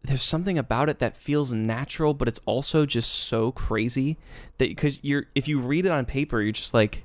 [0.05, 4.19] There's something about it that feels natural, but it's also just so crazy
[4.59, 7.05] that because you're if you read it on paper, you're just like,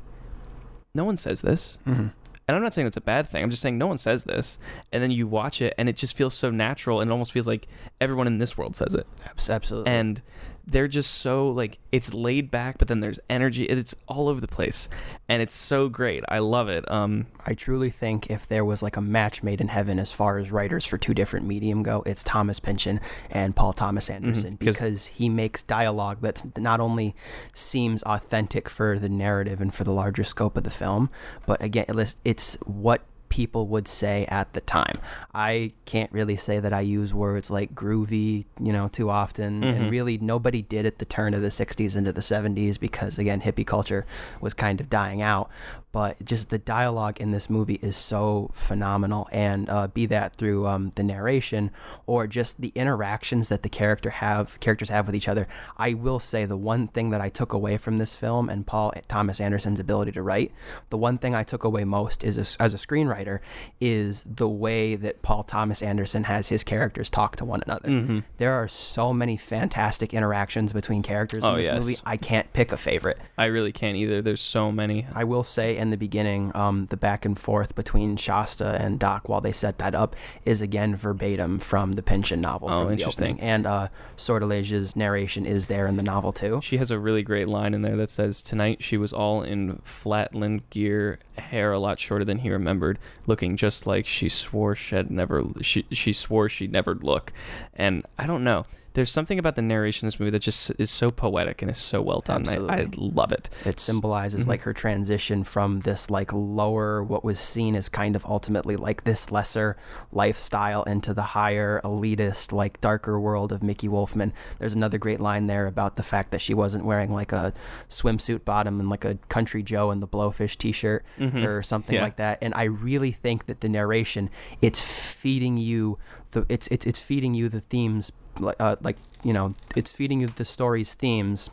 [0.96, 1.78] no one says this.
[1.86, 2.12] Mhm.
[2.48, 3.44] And I'm not saying that's a bad thing.
[3.44, 4.58] I'm just saying no one says this.
[4.92, 7.46] And then you watch it and it just feels so natural and it almost feels
[7.46, 7.68] like
[8.00, 9.06] everyone in this world says it
[9.50, 10.22] absolutely and
[10.70, 14.48] they're just so like it's laid back but then there's energy it's all over the
[14.48, 14.90] place
[15.30, 16.24] and it's so great.
[16.28, 16.90] I love it.
[16.92, 20.38] Um I truly think if there was like a match made in heaven as far
[20.38, 23.00] as writers for two different medium go, it's Thomas Pynchon
[23.32, 27.16] and Paul Thomas Anderson 'cause- because he makes dialogue that's not only
[27.54, 31.10] seems authentic for the narrative and for the larger scope of the film,
[31.46, 31.86] but again,
[32.26, 35.00] it's what people would say at the time.
[35.34, 39.76] I can't really say that I use words like groovy, you know, too often, Mhm.
[39.76, 43.42] and really nobody did at the turn of the 60s into the 70s because again,
[43.42, 44.06] hippie culture
[44.42, 45.50] was kind of dying out
[45.98, 49.28] but just the dialogue in this movie is so phenomenal.
[49.32, 51.72] And uh, be that through um, the narration
[52.06, 56.20] or just the interactions that the character have characters have with each other i will
[56.20, 59.80] say the one thing that i took away from this film and paul thomas anderson's
[59.80, 60.52] ability to write
[60.90, 63.40] the one thing i took away most is as, as a screenwriter
[63.82, 67.90] is the way that paul thomas anderson has his characters talk to one another.
[67.90, 68.24] Mhm.
[68.38, 71.82] there are so many fantastic interactions between characters Oh, in this yes.
[71.84, 73.18] movie i can't pick a favorite.
[73.38, 74.22] I really can't either.
[74.22, 75.06] There's so many.
[75.14, 79.30] I will say in the beginning, um, the back and forth between Shasta and Doc
[79.30, 83.06] while they set that up is again verbatim from the Pynchon novel Oh, from the
[83.06, 83.40] opening.
[83.40, 86.60] And uh, Sortilege's narration is there in the novel too.
[86.62, 89.82] she has a really great line in there that says tonight she was all in
[89.86, 95.10] flatland gear hair a lot shorter than he remembered looking just like she swore she'd
[95.10, 97.32] never she, she swore she'd never look
[97.74, 98.66] and i don't know
[98.98, 101.78] there's something about the narration in this movie that just is so poetic and is
[101.78, 104.48] so well done I, I love it It symbolizes Mhm.
[104.48, 109.04] like her transition from this like lower, what was seen as kind of ultimately like
[109.04, 109.78] this lesser
[110.12, 114.32] lifestyle into the higher elitist, like darker world of Mickey Wolfmann.
[114.58, 117.54] There's another great line there about the fact that she wasn't wearing like a
[117.90, 121.46] swimsuit bottom and like a country Joe and the blowfish t-shirt Mhm.
[121.46, 122.02] or something Yeah.
[122.02, 122.40] like that.
[122.42, 126.00] And I really think that the narration, it's feeding you
[126.32, 130.22] the it's it's it's feeding you the themes like uh, like you know it's feeding
[130.22, 131.50] you the story's themes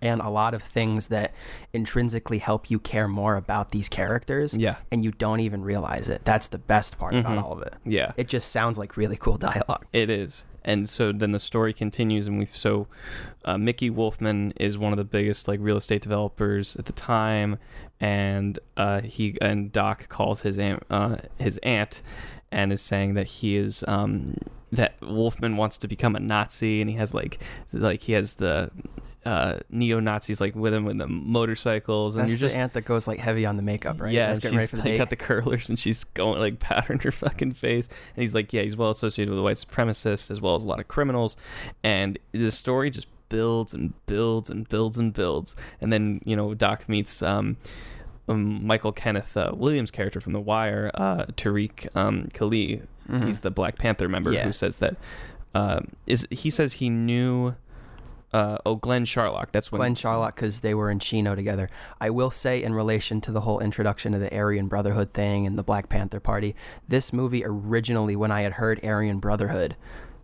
[0.00, 1.32] and a lot of things that
[1.72, 4.52] intrinsically help you care more about these characters.
[4.52, 4.74] Yeah.
[4.90, 6.22] And you don't even realize it.
[6.24, 7.44] That's the best part about Mhm.
[7.44, 7.74] all of it.
[7.84, 8.10] Yeah.
[8.16, 9.86] It just sounds like really cool dialogue.
[9.92, 10.42] It is.
[10.64, 12.88] And so then the story continues, and we've so
[13.44, 17.58] uh, Mickey Wolfmann is one of the biggest like real estate developers at the time,
[18.00, 22.02] and uh, he and Doc calls his aunt, uh, his aunt,
[22.52, 24.36] and is saying that he is um,
[24.70, 27.40] that Wolfmann wants to become a Nazi, and he has like
[27.72, 28.70] like he has the
[29.24, 32.72] uh, neo Nazis like with him with the motorcycles, and That's you're the just aunt
[32.72, 34.12] that goes like heavy on the makeup, right?
[34.12, 34.98] yeah, getting ready for the like date.
[34.98, 37.88] got the curlers and she's going like powdering her fucking face.
[38.16, 40.68] And he's like, yeah, he's well associated with the white supremacists as well as a
[40.68, 41.36] lot of criminals.
[41.82, 45.56] And the story just builds and builds and builds and builds.
[45.80, 47.56] And then you know Doc meets um,
[48.32, 52.80] um Michael Kenneth uh, Williams' character from The Wire, uh, Tariq um, Khalil.
[53.08, 53.26] Mhm.
[53.26, 54.44] He's the Black Panther member Yeah.
[54.44, 54.96] who says that
[55.54, 57.54] uh, is he says he knew.
[58.34, 59.52] Uh, oh, Glenn Charlock.
[59.52, 61.68] That's when Glenn Charlotte because they were in Chino together.
[62.00, 65.58] I will say, in relation to the whole introduction of the Aryan Brotherhood thing and
[65.58, 66.56] the Black Panther Party,
[66.88, 69.76] this movie originally, when I had heard Aryan Brotherhood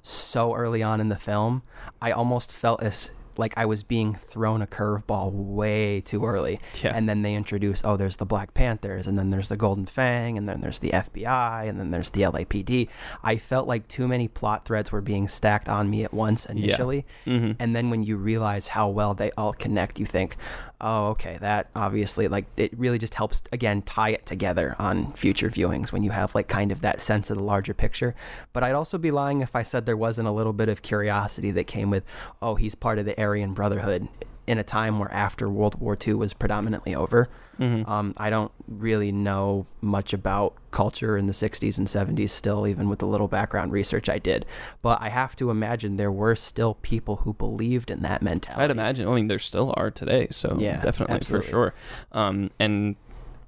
[0.03, 1.61] so early on in the film,
[2.01, 6.61] I almost felt as like I was being thrown a curveball way too early.
[6.83, 6.93] Yeah.
[6.95, 10.37] And then they introduced, oh, there's the Black Panthers, and then there's the Golden Fang,
[10.37, 12.89] and then there's the FBI, and then there's the LAPD.
[13.23, 17.07] I felt like too many plot threads were being stacked on me at once initially.
[17.27, 17.57] Mhm.
[17.59, 20.37] And then when you realize how well they all connect, you think,
[20.81, 25.51] oh, okay, that obviously, like, it really just helps, again, tie it together on future
[25.51, 28.15] viewings when you have, like, kind of that sense of the larger picture.
[28.53, 31.51] But I'd also be lying if I said there wasn't a little bit of curiosity
[31.53, 32.05] that came with,
[32.41, 34.09] oh, he's part of the Aryan Brotherhood
[34.47, 37.29] in a time where after World War II was predominantly over.
[37.59, 37.89] Mhm.
[37.89, 42.89] Um, I don't really know much about culture in the 60s and 70s still, even
[42.89, 44.47] with the little background research I did.
[44.83, 48.63] But I have to imagine there were still people who believed in that mentality.
[48.65, 49.09] I'd imagine.
[49.09, 51.47] I mean, there still are today, so Yeah, definitely absolutely.
[51.47, 51.75] for sure.
[52.13, 52.97] Um, and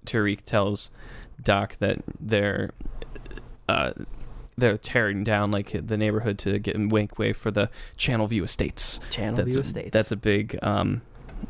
[0.07, 0.91] Tariq tells
[1.43, 2.71] Doc that they're
[3.69, 3.93] uh,
[4.57, 8.99] they're tearing down like the neighborhood to get make way for the Channel View Estates.
[9.11, 9.91] Channel that's View a, Estates.
[9.93, 10.59] That's a big.
[10.63, 11.03] Um,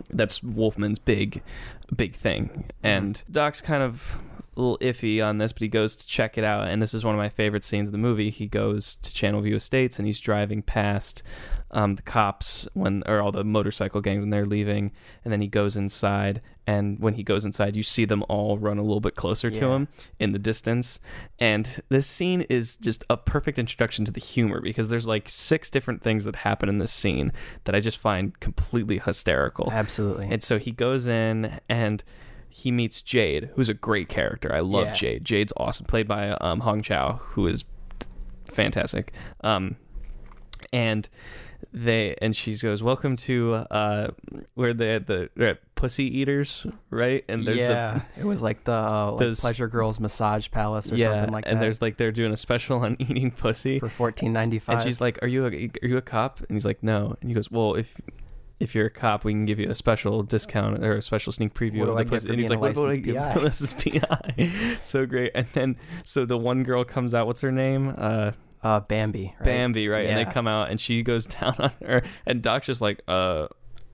[0.08, 1.42] that's Wolfmann's big,
[1.96, 2.64] big thing.
[2.82, 4.18] And Doc's kind of
[4.56, 6.68] a little iffy on this, but he goes to check it out.
[6.68, 8.30] And this is one of my favorite scenes of the movie.
[8.30, 11.22] He goes to Channel View Estates and he's driving past
[11.72, 14.92] um, the cops when, or all the motorcycle gang when they're leaving.
[15.24, 16.40] And then he goes inside.
[16.66, 19.70] And when he goes inside, you see them all run a little bit closer to
[19.70, 19.88] him
[20.20, 21.00] in the distance.
[21.38, 25.68] And this scene is just a perfect introduction to the humor because there's like six
[25.70, 27.32] different things that happen in this scene
[27.64, 29.68] that I just find completely hysterical.
[29.72, 30.28] Absolutely.
[30.30, 32.04] And so he goes in and
[32.48, 34.54] he meets Jade, who's a great character.
[34.54, 34.92] I love Yeah.
[34.92, 35.24] Jade.
[35.24, 37.64] Jade's awesome, played by um, Hong Chau, who is
[38.44, 39.12] fantastic.
[39.42, 39.76] Um,
[40.72, 41.08] and
[41.72, 44.08] they and she goes, "Welcome to uh,
[44.54, 49.12] where the the at Pussy Eaters, right?" And there's yeah, it was like the uh,
[49.12, 51.56] like Pleasure Girls Massage Palace or yeah, something like and that.
[51.56, 53.78] And there's like they're doing a special on eating pussy.
[53.78, 54.76] for fourteen ninety five.
[54.76, 55.48] And she's like, "Are you a
[55.82, 58.00] are you a cop?" And he's like, "No." And he goes, "Well, if
[58.60, 61.54] if you're a cop, we can give you a special discount or a special sneak
[61.54, 63.40] preview of the pussy." And he's like, "What do I licensed get?" PI?
[63.40, 64.78] This is PI.
[64.82, 65.32] so great.
[65.34, 67.26] And then so the one girl comes out.
[67.26, 67.94] What's her name?
[67.96, 69.34] Uh, uh, Bambi.
[69.38, 69.44] Right?
[69.44, 70.06] Bambi, right?
[70.06, 73.48] And they come out, and she goes down on her, and Doc's just like, "Uh,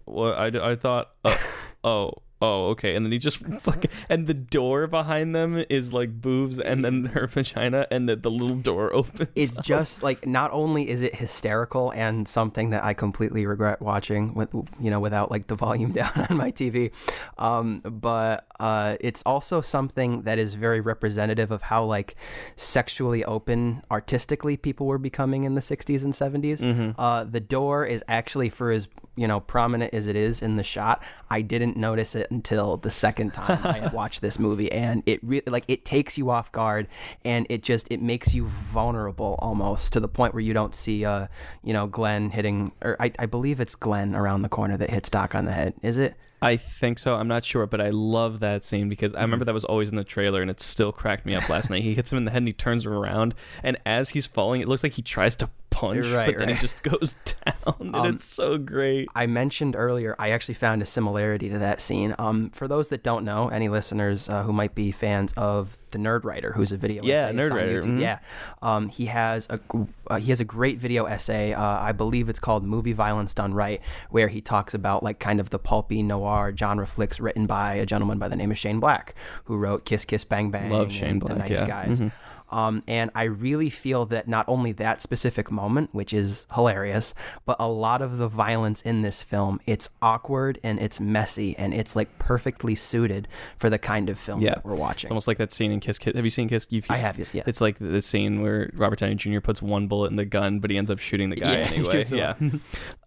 [0.04, 0.34] what?
[0.34, 1.36] I, I thought, uh,
[1.84, 2.94] oh." Oh, okay.
[2.94, 7.06] And then he just fucking and the door behind them is like boobs and then
[7.06, 9.30] her vagina and the, the little door opens.
[9.34, 9.64] It's up.
[9.64, 14.52] just like not only is it hysterical and something that I completely regret watching with
[14.52, 16.92] you know without like the volume down on my TV,
[17.38, 22.16] um, but uh, it's also something that is very representative of how like
[22.56, 26.60] sexually open artistically people were becoming in the 60s and 70s.
[26.60, 27.00] Mm-hmm.
[27.00, 30.62] Uh, the door is actually for as you know prominent as it is in the
[30.64, 31.02] shot.
[31.30, 35.42] I didn't notice it until the second time I watched this movie, and it really
[35.46, 36.86] like it takes you off guard,
[37.24, 41.04] and it just it makes you vulnerable almost to the point where you don't see
[41.04, 41.26] uh
[41.64, 45.08] you know Glenn hitting or I, I believe it's Glenn around the corner that hits
[45.10, 45.74] Doc on the head.
[45.82, 46.14] Is it?
[46.42, 47.14] I think so.
[47.14, 49.22] I'm not sure, but I love that scene because I Mm-hmm.
[49.24, 51.82] remember that was always in the trailer and it still cracked me up last night.
[51.82, 54.60] He hits him in the head and he turns him around, and as he's falling,
[54.60, 56.56] it looks like he tries to punch, Right, but then right.
[56.56, 59.08] it just goes down, and Um, it's so great.
[59.14, 62.14] I mentioned earlier, I actually found a similarity to that scene.
[62.18, 65.98] Um, for those that don't know, any listeners uh, who might be fans of the
[65.98, 68.00] Nerd Writer, who's a video Yeah, essayist Nerd on Writer, mhm.
[68.00, 68.18] Yeah,
[68.62, 69.60] um, he has a
[70.08, 71.52] uh, he has a great video essay.
[71.52, 75.40] Uh, I believe it's called "Movie Violence Done Right," where he talks about like kind
[75.40, 78.80] of the pulpy noir genre flicks written by a gentleman by the name of Shane
[78.80, 81.66] Black, who wrote Kiss Kiss Bang Bang, Love Shane Black, The Nice yeah.
[81.66, 82.00] Guys.
[82.00, 82.12] Mhm.
[82.50, 87.56] Um, and I really feel that not only that specific moment, which is hilarious, but
[87.58, 91.96] a lot of the violence in this film, it's awkward and it's messy and it's
[91.96, 93.26] like perfectly suited
[93.58, 94.54] for the kind of film Yeah.
[94.54, 95.08] that we're watching.
[95.08, 96.14] It's almost like that scene in Kiss Kiss.
[96.14, 96.66] Have you seen Kiss?
[96.70, 97.42] You've, I have, yes, yeah.
[97.46, 99.40] It's like the scene where Robert Downey Jr.
[99.40, 102.04] puts one bullet in the gun, but he ends up shooting the guy Yeah, anyway.
[102.10, 102.34] yeah.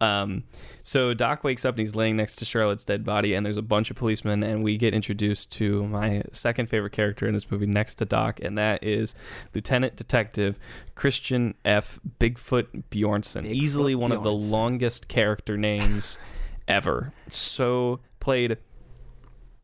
[0.00, 0.44] um,
[0.90, 3.62] so Doc wakes up and he's laying next to Charlotte's dead body, and there's a
[3.62, 7.66] bunch of policemen, and we get introduced to my second favorite character in this movie
[7.66, 9.14] next to Doc, and that is
[9.54, 10.58] Lieutenant Detective
[10.96, 12.00] Christian F.
[12.18, 13.44] Bigfoot Bjornsen.
[13.44, 16.18] Bigfoot Easily one of the longest character names
[16.66, 17.12] ever.
[17.28, 18.58] So played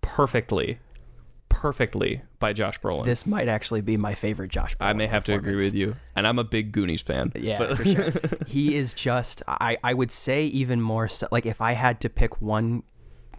[0.03, 0.79] perfectly,
[1.61, 3.05] perfectly by Josh Brolin.
[3.07, 4.77] this might actually be my favorite Josh.
[4.77, 7.33] Brolin I may have to agree with you, and I'm a big Goonies fan.
[7.35, 8.13] Yeah, but- for sure.
[8.47, 12.09] He is just I I would say even more so like if I had to
[12.09, 12.83] pick one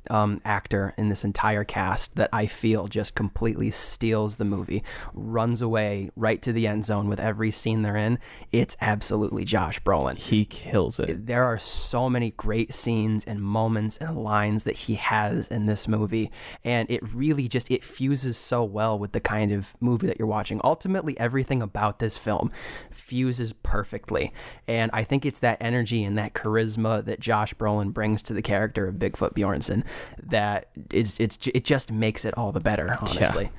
[0.10, 5.62] um, actor in this entire cast that I feel just completely steals the movie, runs
[5.62, 8.20] away right to the end zone with every scene they're in,
[8.52, 10.18] it's absolutely Josh Brolin.
[10.18, 11.26] he kills it.
[11.28, 15.88] There are so many great scenes and moments and lines that he has in this
[15.88, 16.32] movie
[16.64, 20.28] and it really just it fuses so well with the kind of movie that you're
[20.28, 20.62] watching.
[20.64, 22.52] Ultimately everything about this film
[22.92, 24.34] fuses perfectly
[24.68, 28.42] and I think it's that energy and that charisma that Josh Brolin brings to the
[28.42, 29.84] character of Bigfoot Bjornsen
[30.24, 33.52] that is it's it just makes it all the better honestly.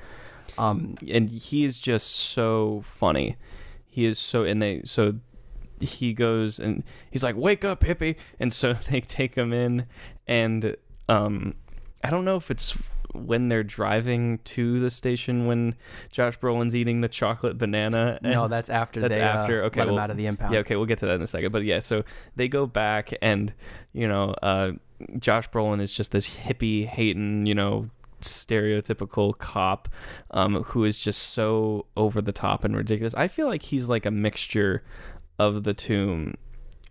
[0.57, 3.37] Um and he is just so funny.
[3.87, 5.15] He is so and they so
[5.81, 9.85] he goes and he's like, "Wake up, hippie!" And so they take him in,
[10.27, 10.75] and
[11.07, 11.55] um,
[12.03, 12.77] I don't know if it's
[13.13, 15.75] when they're driving to the station when
[16.11, 18.19] Josh Brolin's eating the chocolate banana.
[18.21, 19.63] no, that's after that's they after.
[19.63, 20.53] uh, okay, let him well, out of the impound.
[20.53, 21.51] Yeah, okay, we'll get to that in a second.
[21.51, 22.03] But yeah, so
[22.35, 23.53] they go back, and
[23.93, 24.71] you know, uh,
[25.19, 27.89] Josh Brolin is just this hippie hating, you know,
[28.21, 29.87] stereotypical cop
[30.31, 33.13] um, who is just so over the top and ridiculous.
[33.13, 34.83] I feel like he's like a mixture
[35.37, 36.33] of the two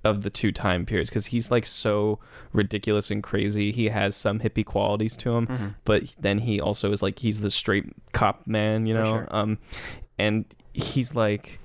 [0.04, 2.18] of the two time periods because he's like so
[2.52, 3.72] ridiculous and crazy.
[3.72, 5.66] He has some hippie qualities to him, Mm-hmm.
[5.84, 9.04] but then he also is like he's the straight cop man, you know.
[9.04, 9.28] sure.
[9.30, 9.58] Um,
[10.18, 11.58] and he's like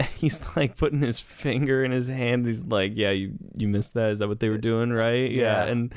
[0.14, 2.46] he's like putting his finger in his hand.
[2.46, 4.10] He's like, "Yeah, you you missed that.
[4.10, 5.30] Is that what they were doing, right?
[5.30, 5.64] Yeah." Yeah.
[5.64, 5.94] And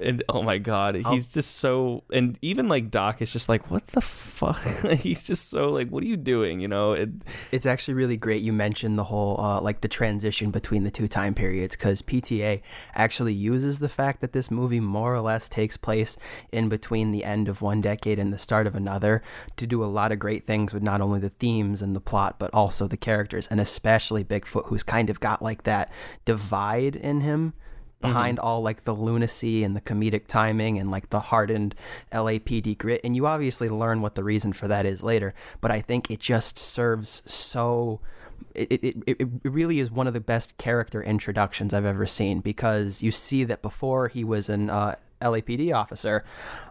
[0.00, 2.04] and oh my god, I'll- he's just so.
[2.12, 6.04] And even like Doc is just like, "What the fuck?" he's just so like, "What
[6.04, 6.92] are you doing?" You know?
[6.92, 7.10] It,
[7.50, 11.08] It's actually really great you mentioned the whole uh, like the transition between the two
[11.08, 12.60] time periods because PTA
[12.94, 16.16] actually uses the fact that this movie more or less takes place
[16.52, 19.22] in between the end of one decade and the start of another
[19.56, 22.36] to do a lot of great things with not only the themes and the plot
[22.38, 25.90] but also the characters and especially Bigfoot who's kind of got like that
[26.24, 27.54] divide in him
[28.02, 31.74] behind all like the lunacy and the comedic timing and like the hardened
[32.12, 33.00] LAPD grit.
[33.02, 36.20] And you obviously learn what the reason for that is later, but I think it
[36.20, 38.00] just serves so.
[38.54, 42.40] It, it, it, it really is one of the best character introductions I've ever seen
[42.40, 46.24] because you see that before he was an uh, LAPD officer,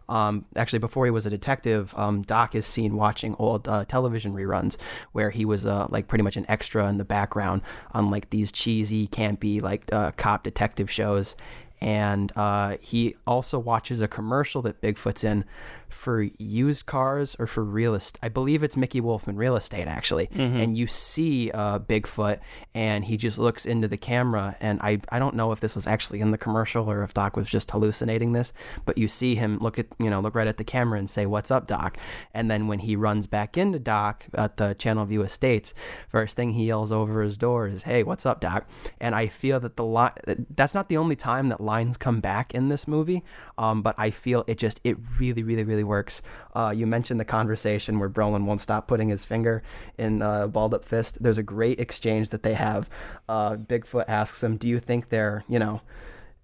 [0.09, 4.33] um, actually before he was a detective, um, Doc is seen watching old uh, television
[4.33, 4.77] reruns
[5.13, 7.61] where he was uh, like pretty much an extra in the background
[7.93, 11.35] on like these cheesy, campy like uh, cop detective shows.
[11.79, 15.45] And uh, he also watches a commercial that Bigfoot's in
[15.91, 18.19] for used cars or for real estate.
[18.23, 20.30] I believe it's Mickey Wolfmann Real Estate actually.
[20.62, 22.39] And you see uh, Bigfoot,
[22.73, 24.56] and he just looks into the camera.
[24.60, 27.36] And I I don't know if this was actually in the commercial or if Doc
[27.36, 28.54] was just hallucinating this,
[28.86, 31.25] but you see him look at you know look right at the camera and say,
[31.25, 31.97] "What's up, Doc?"
[32.34, 35.73] And then when he runs back into Doc at the Channel View Estates,
[36.08, 38.67] first thing he yells over his door is, "Hey, what's up, Doc?"
[38.99, 40.13] And I feel that the line
[40.56, 43.23] that's not the only time that lines come back in this movie,
[43.58, 46.22] um, but I feel it just it really really really works.
[46.56, 49.63] Uh, you mentioned the conversation where Brolin won't stop putting his finger
[49.98, 51.22] in uh, balled up fist.
[51.22, 52.89] There's a great exchange that they have.
[53.28, 55.82] Uh, Bigfoot asks him, "Do you think they're you know?"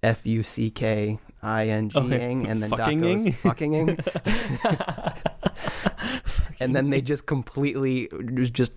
[0.04, 3.98] F U C K I N G Oh, ing and then Doc goes Fuckinging?
[6.60, 8.10] and then they just completely
[8.52, 8.74] just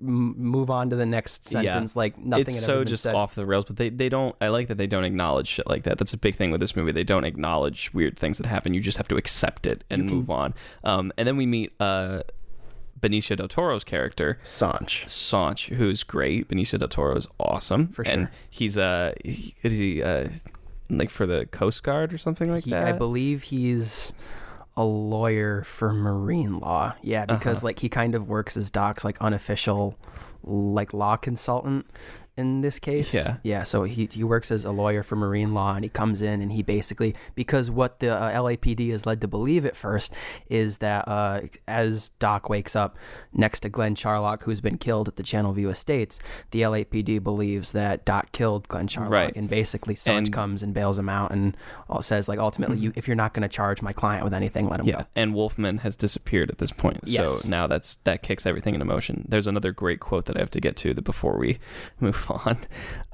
[0.00, 1.62] move on to the next Yeah.
[1.62, 3.14] sentence like nothing it's had so ever just said.
[3.14, 5.84] off the rails but they, they don't i like that they don't acknowledge shit like
[5.84, 8.74] that that's a big thing with this movie they don't acknowledge weird things that happen
[8.74, 10.54] you just have to accept it and can- move on
[10.84, 12.22] um, and then we meet uh,
[13.00, 15.06] benicio del toro's character Sanch.
[15.08, 16.48] Sanch, who's great.
[16.48, 18.30] Benicio del Toro is awesome For and sure.
[18.50, 20.28] he's uh, he, is he uh,
[20.90, 22.86] like for the Coast Guard or something like He, that?
[22.86, 24.12] I believe he's
[24.80, 26.94] a lawyer for marine law.
[27.02, 27.66] Yeah, because Uh-huh.
[27.68, 29.96] like he kind of works as Doc's like unofficial
[30.42, 31.86] like law consultant
[32.36, 33.12] in this case.
[33.12, 33.36] Yeah.
[33.42, 33.62] Yeah.
[33.64, 36.52] So he, he works as a lawyer for marine law and he comes in and
[36.52, 40.12] he basically, because what the uh, LAPD is led to believe at first
[40.48, 42.96] is that uh, as Doc wakes up
[43.32, 46.18] next to Glenn Charlock, who's been killed at the Channel View Estates,
[46.50, 49.12] the LAPD believes that Doc killed Glenn Charlock.
[49.12, 49.36] Right.
[49.36, 51.56] And basically, Sarge And- comes and bails him out and
[51.88, 54.68] all says, like, ultimately, you, if you're not going to charge my client with anything,
[54.68, 55.06] let him Yeah, go.
[55.16, 57.00] and Wolfmann has disappeared at this point.
[57.04, 57.42] Yes.
[57.42, 59.26] So now that's that kicks everything into motion.
[59.28, 61.58] There's another great quote that I have to get to the before we
[62.00, 62.58] move on.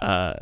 [0.01, 0.35] Uh,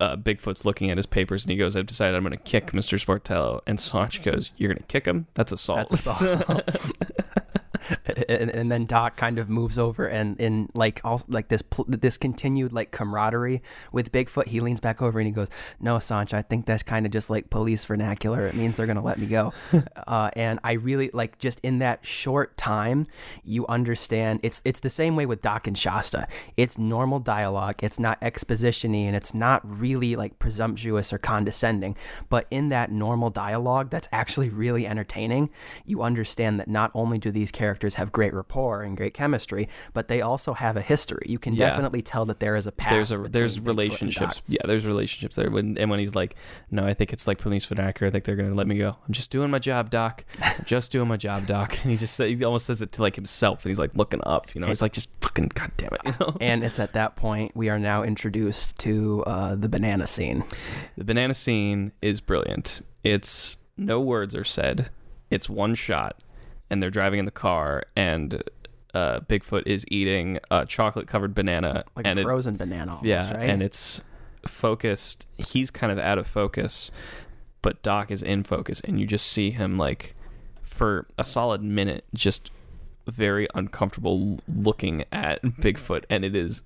[0.00, 2.72] uh, Bigfoot's looking at his papers and he goes, "I've decided I'm going to kick
[2.72, 2.98] Mr.
[3.02, 5.26] Sportello." And Sanch goes, "You're going to kick him?
[5.34, 6.62] That's assault." That's assault.
[8.28, 11.86] and, and then Doc kind of moves over and in like all like this pl-
[11.88, 13.62] this continued like camaraderie
[13.92, 14.48] with Bigfoot.
[14.48, 15.48] He leans back over and he goes,
[15.80, 18.46] "No, Sanch, I think that's kind of just like police vernacular.
[18.46, 19.52] It means they're gonna let me go."
[20.06, 23.06] uh, and I really like just in that short time,
[23.44, 24.40] you understand.
[24.42, 26.26] It's it's the same way with Doc and Shasta.
[26.56, 27.76] It's normal dialogue.
[27.82, 31.96] It's not expositiony and it's not really like presumptuous or condescending.
[32.28, 35.50] But in that normal dialogue, that's actually really entertaining.
[35.84, 40.08] You understand that not only do these characters have great rapport and great chemistry, but
[40.08, 41.26] they also have a history.
[41.28, 41.70] You can Yeah.
[41.70, 42.90] definitely tell that there is a past.
[42.92, 44.42] there's a there's Bigfoot relationships.
[44.48, 45.50] Yeah, there's relationships there.
[45.50, 46.34] When and when he's like,
[46.70, 48.08] "No, I think it's like police vernacular.
[48.08, 48.96] I think they're going to let me go.
[49.06, 50.24] I'm just doing my job, Doc.
[50.42, 53.14] I'm just doing my job, Doc." And he just he almost says it to like
[53.16, 54.54] himself, and he's like looking up.
[54.54, 56.36] You know, he's like, "Just fucking goddamn it," you know.
[56.40, 60.44] And it's at that point we are now introduced to uh, the banana scene.
[60.96, 62.82] The banana scene is brilliant.
[63.04, 64.90] It's no words are said.
[65.30, 66.22] It's one shot,
[66.70, 68.42] and they're driving in the car, and
[68.94, 73.04] uh, Bigfoot is eating a chocolate covered banana, Like and a it, frozen banana, almost,
[73.06, 73.48] yeah, right?
[73.50, 74.02] and it's
[74.46, 75.26] focused.
[75.36, 76.90] He's kind of out of focus,
[77.62, 80.14] but Doc is in focus, and you just see him like
[80.62, 82.50] for a solid minute, just
[83.06, 86.62] very uncomfortable looking at Bigfoot, and it is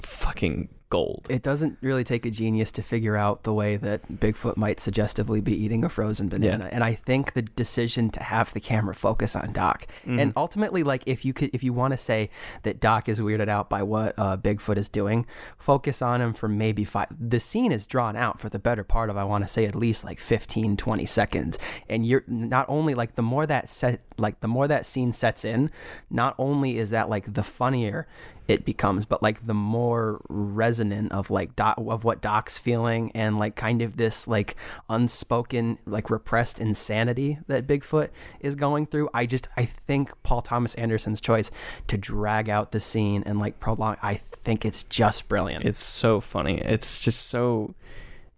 [0.00, 1.26] fucking gold.
[1.28, 5.40] it doesn't really take a genius to figure out the way that Bigfoot might suggestively
[5.40, 6.68] be eating a frozen banana.
[6.72, 10.18] And I think the decision to have the camera focus on Doc, Mm-hmm.
[10.20, 12.30] and ultimately, like if you could, if you want to say
[12.62, 15.26] that Doc is weirded out by what uh, Bigfoot is doing,
[15.58, 17.08] focus on him for maybe five.
[17.18, 19.74] The scene is drawn out for the better part of I want to say at
[19.74, 24.40] least like 15, 20 seconds, and you're not only like the more that set, like
[24.40, 25.70] the more that scene sets in,
[26.10, 28.06] not only is that like the funnier
[28.48, 33.38] it becomes, but like the more resonant of like Doc, of what Doc's feeling and
[33.38, 34.56] like kind of this like
[34.88, 39.08] unspoken like repressed insanity that Bigfoot is going through.
[39.12, 41.50] I just I think Paul Thomas Anderson's choice
[41.88, 43.96] to drag out the scene and like prolong.
[44.02, 45.64] I think it's just brilliant.
[45.64, 46.58] It's so funny.
[46.60, 47.74] It's just so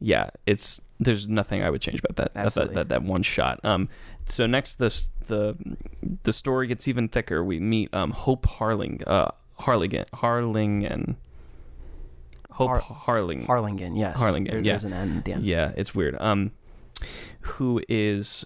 [0.00, 2.34] yeah, it's there's nothing I would change about that.
[2.34, 2.74] That, Absolutely.
[2.76, 3.60] that, that one shot.
[3.62, 3.88] Um
[4.26, 5.54] so next this the
[6.22, 7.44] the story gets even thicker.
[7.44, 11.16] We meet um Hope Harling uh Harligan Harlingen
[12.50, 14.18] Hope Har- Harling Harlingen, yes.
[14.18, 14.72] Harlingen, There- yeah.
[14.72, 15.44] There's an N at the end.
[15.44, 16.16] Yeah, it's weird.
[16.20, 16.50] Um,
[17.42, 18.44] who is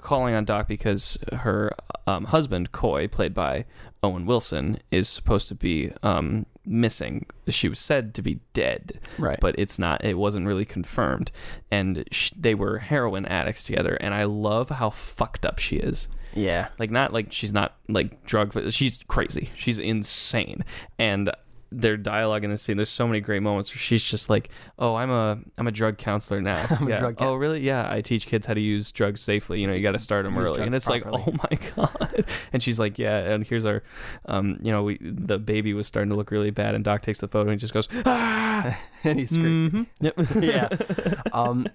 [0.00, 1.72] calling on Doc because her
[2.06, 3.64] um, husband Coy, played by
[4.02, 7.26] Owen Wilson, is supposed to be um, missing.
[7.48, 9.38] She was said to be dead, Right.
[9.40, 10.02] but it's not.
[10.04, 11.30] It wasn't really confirmed,
[11.70, 13.96] and sh- they were heroin addicts together.
[14.00, 16.08] And I love how fucked up she is.
[16.38, 16.68] Yeah.
[16.78, 18.70] Like not like she's not like drug.
[18.72, 19.50] She's crazy.
[19.56, 20.64] She's insane.
[20.98, 21.30] And
[21.70, 24.94] their dialogue in this scene, there's so many great moments where she's just like, "Oh,
[24.94, 26.64] I'm a I'm a drug counselor now.
[26.70, 26.98] I'm a yeah.
[26.98, 27.60] drug oh, really?
[27.60, 29.60] Yeah, I teach kids how to use drugs safely.
[29.60, 31.22] You know, you got to start them Use early." And it's properly.
[31.26, 33.82] like, "Oh my god!" And she's like, "Yeah." And here's our,
[34.26, 37.20] um, you know, we the baby was starting to look really bad, and Doc takes
[37.20, 39.72] the photo and he just goes, "Ah." and he screams.
[39.72, 39.86] Mhm.
[40.00, 40.42] Yep.
[40.42, 41.22] yeah.
[41.32, 41.66] Um,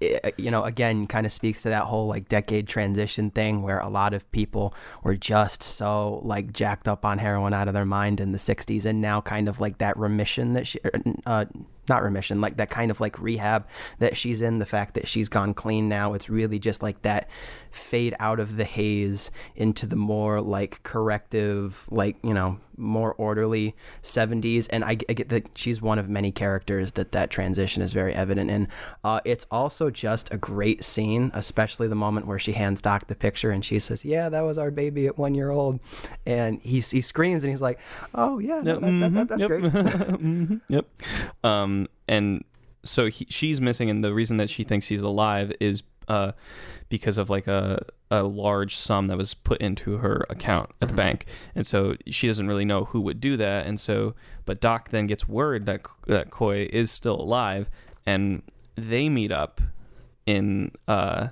[0.00, 3.88] you know, again, kind of speaks to that whole like decade transition thing where a
[3.88, 8.20] lot of people were just so like jacked up on heroin out of their mind
[8.20, 10.78] in the 60s and now kind of like that remission that she,
[11.26, 11.44] uh,
[11.88, 13.66] not remission, like that kind of like rehab
[13.98, 17.28] that she's in, the fact that she's gone clean now, it's really just like that
[17.70, 23.74] fade out of the haze into the more like corrective, like, you know, more orderly
[24.02, 24.66] 70s.
[24.70, 28.14] And I, I get that she's one of many characters that that transition is very
[28.14, 28.68] evident in.
[29.04, 33.14] Uh, it's also just a great scene, especially the moment where she hands Doc the
[33.14, 35.78] picture and she says, Yeah, that was our baby at one year old.
[36.26, 37.78] And he, he screams and he's like,
[38.14, 39.62] Oh, yeah, no, Yep, that, that, that, that's mhm, great.
[39.64, 40.20] yep.
[40.20, 40.86] Mhm, yep.
[41.44, 42.44] Um, and
[42.84, 46.32] so he, she's missing, and the reason that she thinks he's alive is uh,
[46.88, 50.94] because of like a a large sum that was put into her account at the
[50.94, 54.14] bank, and so she doesn't really know who would do that, and so
[54.44, 57.70] but Doc then gets word that that Coy is still alive,
[58.06, 58.42] and
[58.76, 59.60] they meet up
[60.26, 61.28] in uh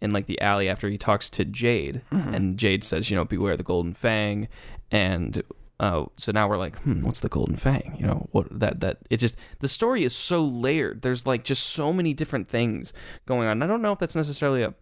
[0.00, 3.56] in like the alley after he talks to Jade, and Jade says, you know, beware
[3.56, 4.48] the golden fang,
[4.90, 5.42] and
[5.80, 7.96] uh, so now we're like, hmm, what's the Golden Fang?
[7.98, 11.00] You know, what that that it just the story is so layered.
[11.00, 12.92] There's like just so many different things
[13.24, 13.52] going on.
[13.52, 14.74] And I don't know if that's necessarily a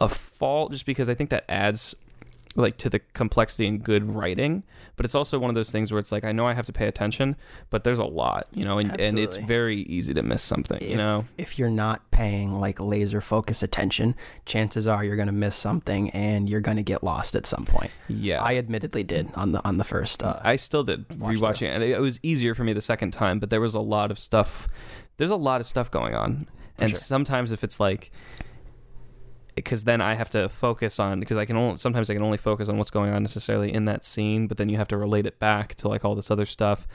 [0.00, 1.94] a fault, just because I think that adds
[2.56, 4.64] like to the complexity and good writing
[4.96, 6.72] but it's also one of those things where it's like i know i have to
[6.72, 7.36] pay attention
[7.70, 10.96] but there's a lot you know and, and it's very easy to miss something you
[10.96, 14.14] know if you're not paying like laser focus attention,
[14.46, 17.64] chances are you're going to miss something and you're going to get lost at some
[17.64, 17.90] point.
[18.08, 20.22] yeah I admittedly did on the on the first.
[20.22, 23.12] Uh, I still did rewatching it, and it, it was easier for me the second
[23.12, 23.38] time.
[23.38, 24.68] But there was a lot of stuff.
[25.16, 26.46] There's a lot of stuff going on,
[26.78, 26.98] and sure.
[26.98, 28.10] sometimes if it's like,
[29.54, 32.38] because then I have to focus on because I can only sometimes I can only
[32.38, 35.26] focus on what's going on necessarily in that scene, but then you have to relate
[35.26, 36.86] it back to like all this other stuff.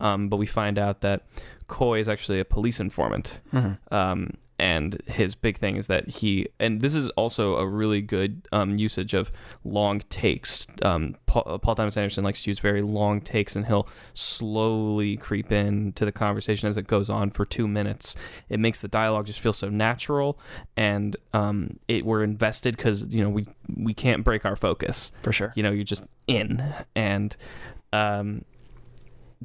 [0.00, 1.22] Um, but we find out that
[1.68, 3.40] Coy is actually a police informant.
[3.52, 3.78] mhm.
[3.92, 8.48] Um, and his big thing is that he, and this is also a really good
[8.52, 9.30] um, usage of
[9.64, 10.66] long takes.
[10.82, 15.52] Um, Paul, Paul Thomas Anderson likes to use very long takes, and he'll slowly creep
[15.52, 18.16] in to the conversation as it goes on for two minutes.
[18.48, 20.38] It makes the dialogue just feel so natural,
[20.76, 23.46] and um, it we're invested because you know we
[23.76, 25.52] we can't break our focus For sure.
[25.54, 27.36] you know you're just in and
[27.92, 28.44] um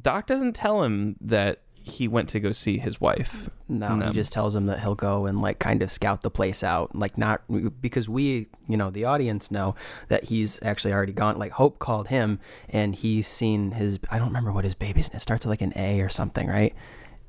[0.00, 4.32] doc doesn't tell him that he went to go see his wife No, he just
[4.32, 7.42] tells him that he'll go and like kind of scout the place out, like not
[7.80, 9.74] because we, you know, the audience know
[10.08, 11.38] that he's actually already gone.
[11.38, 13.98] Like Hope called him, and he's seen his.
[14.10, 15.10] I don't remember what his baby's.
[15.10, 16.74] It starts with like an A or something, right?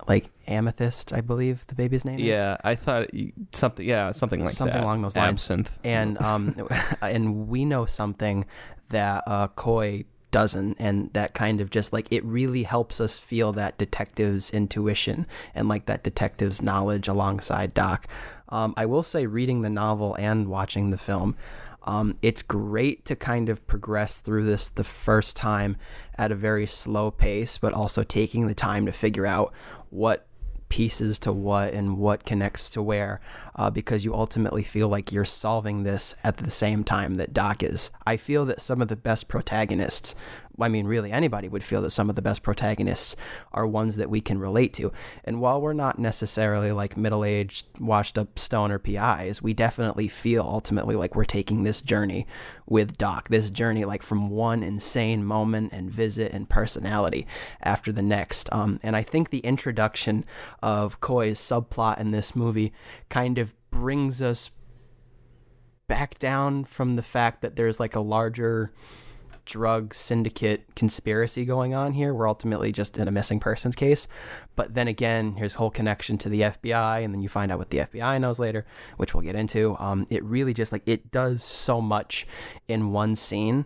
[0.07, 2.25] Like Amethyst, I believe the baby's name is.
[2.25, 3.09] yeah i thought
[3.53, 4.55] something yeah something like that.
[4.55, 5.29] Something that along those lines.
[5.29, 6.55] absinthe and um
[7.01, 8.45] and we know something
[8.89, 10.03] that uh Coy
[10.35, 15.25] doesn't and that kind of just like it really helps us feel that detective's intuition
[15.53, 18.05] and like that detective's knowledge alongside Doc.
[18.49, 21.37] Um, I will say reading the novel and watching the film
[21.83, 25.77] um, it's great to kind of progress through this the first time
[26.17, 29.53] at a very slow pace, but also taking the time to figure out
[29.89, 30.27] what
[30.69, 33.19] pieces to what and what connects to where
[33.55, 37.63] uh, because you ultimately feel like you're solving this at the same time that Doc
[37.63, 37.89] is.
[38.05, 40.15] I feel that some of the best protagonists,
[40.59, 43.15] I mean, really anybody would feel that some of the best protagonists
[43.51, 44.91] are ones that we can relate to.
[45.23, 50.43] And while we're not necessarily like middle aged, washed up stoner PIs, we definitely feel
[50.43, 52.25] ultimately like we're taking this journey
[52.67, 57.27] with Doc, this journey like from one insane moment and visit and personality
[57.61, 58.51] after the next.
[58.51, 60.25] Um, and I think the introduction
[60.61, 62.73] of Coy's subplot in this movie
[63.09, 64.49] kind of brings us
[65.87, 68.71] back down from the fact that there's like a larger
[69.45, 72.13] drug syndicate conspiracy going on here.
[72.13, 74.07] We're ultimately just in a missing persons case.
[74.55, 77.69] But then again, here's whole connection to the FBI, and then you find out what
[77.69, 78.65] the FBI knows later,
[78.97, 79.75] which we'll get into.
[79.79, 82.27] Um, it really just like it does so much
[82.67, 83.65] in one scene.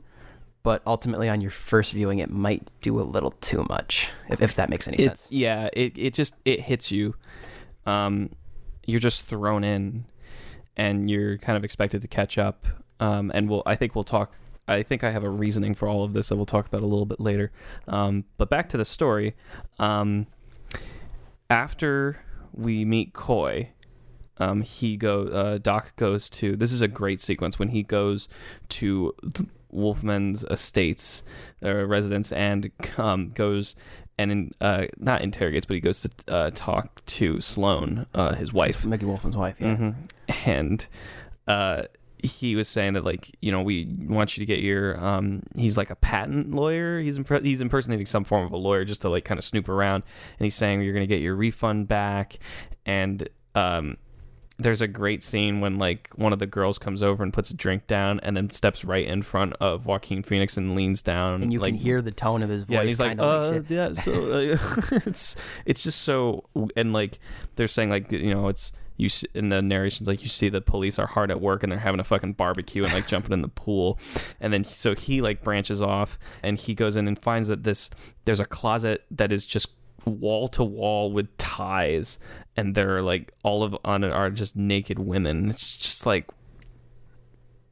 [0.62, 4.56] But ultimately, on your first viewing, it might do a little too much, if, if
[4.56, 5.32] that makes any it's sense.
[5.32, 7.16] yeah it, it just it hits you
[7.86, 8.30] um
[8.86, 10.06] you're just thrown in
[10.76, 12.68] and you're kind of expected to catch up
[13.00, 14.34] um and we'll i think we'll talk
[14.70, 16.86] i think i have a reasoning for all of this that we'll talk about a
[16.86, 17.52] little bit later.
[17.88, 19.36] Um but back to the story.
[19.80, 20.28] Um
[21.50, 22.20] after
[22.54, 23.70] we meet coy
[24.42, 28.30] um, he go uh, Doc goes to this is a great sequence when he goes
[28.70, 29.14] to
[29.74, 31.24] Wolfmann's estates
[31.64, 33.76] uh, residence and um, goes
[34.18, 38.54] and in, uh, not interrogates but he goes to uh, talk to Sloane uh, his
[38.54, 38.86] wife.
[38.86, 39.76] Mickey Wolfmann's wife, yeah.
[39.76, 39.90] hmm
[40.46, 40.88] and
[41.48, 41.84] uh,
[42.22, 45.78] he was saying that like you know we want you to get your um he's
[45.78, 47.00] like a patent lawyer.
[47.00, 49.70] He's impre- he's impersonating some form of a lawyer just to like kind of snoop
[49.70, 50.04] around.
[50.38, 52.40] And he's saying you're gonna get your refund back.
[52.86, 53.98] And um
[54.60, 57.54] there's a great scene when like one of the girls comes over and puts a
[57.54, 61.54] drink down and then steps right in front of Joaquin Phoenix and leans down And
[61.54, 63.94] you like, can hear the tone of his voice yeah, he's like, uh, like yeah,
[63.94, 64.58] so uh,
[65.06, 66.44] it's it's just so,
[66.76, 67.20] and like
[67.56, 70.62] they're saying like you know it's you s- in the narrations like you see the
[70.62, 73.42] police are hard at work and they're having a fucking barbecue and like jumping in
[73.42, 73.98] the pool,
[74.40, 77.90] and then so he like branches off and he goes in and finds that this
[78.26, 79.70] there's a closet that is just
[80.06, 82.18] wall to wall with ties
[82.56, 85.50] and they're like all of on it are just naked women.
[85.50, 86.26] It's just like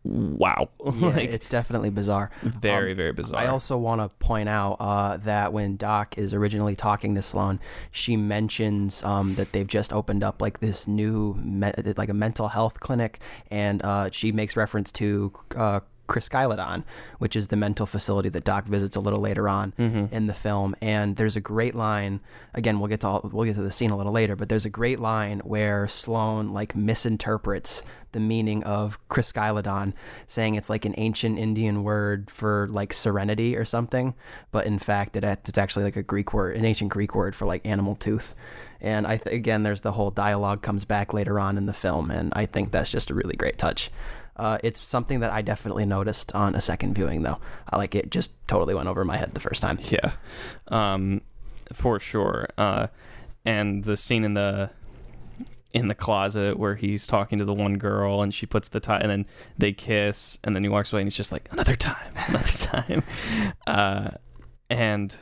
[0.07, 2.31] wow, Yeah, like it's definitely bizarre.
[2.43, 3.41] very Um, very bizarre.
[3.41, 7.59] I also want to point out uh, that when Doc is originally talking to Sloane,
[7.91, 12.47] she mentions um, that they've just opened up like this new, me- like a mental
[12.47, 13.19] health clinic,
[13.51, 16.83] and uh, she makes reference to uh, Chryskylodon,
[17.19, 20.13] which is the mental facility that Doc visits a little later on Mm-hmm.
[20.15, 20.75] in the film.
[20.81, 22.19] And there's a great line.
[22.53, 24.65] Again, we'll get to all, we'll get to the scene a little later, but there's
[24.65, 27.83] a great line where Sloane like misinterprets
[28.13, 29.93] the meaning of Chryskylodon,
[30.25, 34.15] saying it's like an ancient Indian word for like serenity or something,
[34.51, 37.45] but in fact it, it's actually like a Greek word, an ancient Greek word for
[37.45, 38.33] like animal tooth.
[38.79, 42.09] And I th- again, there's the whole dialogue comes back later on in the film,
[42.11, 43.91] and I think that's just a really great touch.
[44.37, 47.39] Uh, it's something that I definitely noticed on a second viewing, though.
[47.69, 49.79] I like it; just totally went over my head the first time.
[49.89, 50.13] Yeah,
[50.67, 51.21] um,
[51.73, 52.47] for sure.
[52.57, 52.87] Uh,
[53.45, 54.69] and the scene in the
[55.73, 58.99] in the closet where he's talking to the one girl and she puts the tie
[58.99, 59.25] and then
[59.57, 63.03] they kiss and then he walks away and he's just like another time, another time.
[63.67, 64.09] Uh,
[64.69, 65.17] and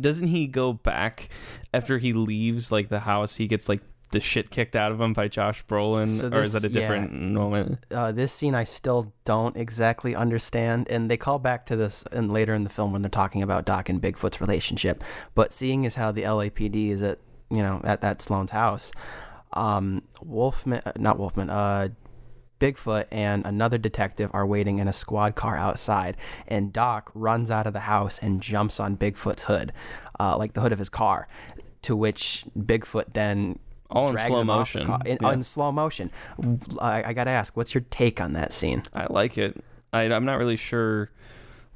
[0.00, 1.28] doesn't he go back
[1.72, 3.36] after he leaves like the house?
[3.36, 6.52] He gets like the shit kicked out of him by Josh Brolin, So or is
[6.52, 7.84] that a different moment?
[7.90, 12.32] Uh, this scene I still don't exactly understand, and they call back to this and
[12.32, 15.04] later in the film when they're talking about Doc and Bigfoot's relationship.
[15.34, 17.18] But seeing as how the LAPD is at
[17.50, 18.92] you know at that Sloane's house,
[19.52, 21.88] um, Wolfmann, uh, not Wolfmann, uh,
[22.60, 27.66] Bigfoot and another detective are waiting in a squad car outside, and Doc runs out
[27.66, 29.72] of the house and jumps on Bigfoot's hood,
[30.18, 31.28] uh, like the hood of his car,
[31.82, 33.58] to which Bigfoot then
[33.90, 34.86] All in slow him off the motion.
[34.86, 35.32] car- in, Yeah.
[35.32, 36.10] in slow motion.
[36.80, 38.82] I, I gotta ask, what's your take on that scene?
[38.94, 39.62] I like it.
[39.92, 41.10] I, I'm not really sure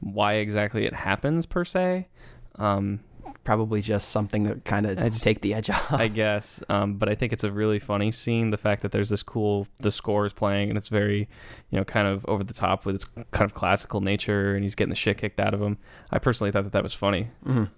[0.01, 2.09] why exactly it happens per se.
[2.57, 3.01] Um,
[3.45, 5.93] Probably just something that kind of take the edge off.
[5.93, 6.61] I guess.
[6.69, 8.51] Um, but I think it's a really funny scene.
[8.51, 11.29] The fact that there's this cool, the score is playing and it's very,
[11.71, 14.77] you know, kind of over the top with its kind of classical nature and he's
[14.77, 15.79] getting the shit kicked out of him.
[16.13, 17.31] I personally thought that that was funny.
[17.45, 17.69] Mhm.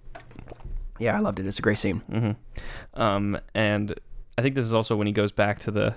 [0.98, 1.46] Yeah, I loved it.
[1.46, 2.00] It's a great scene.
[2.10, 2.32] hmm
[3.00, 3.94] Um, and
[4.36, 5.94] I think this is also when he goes back to the,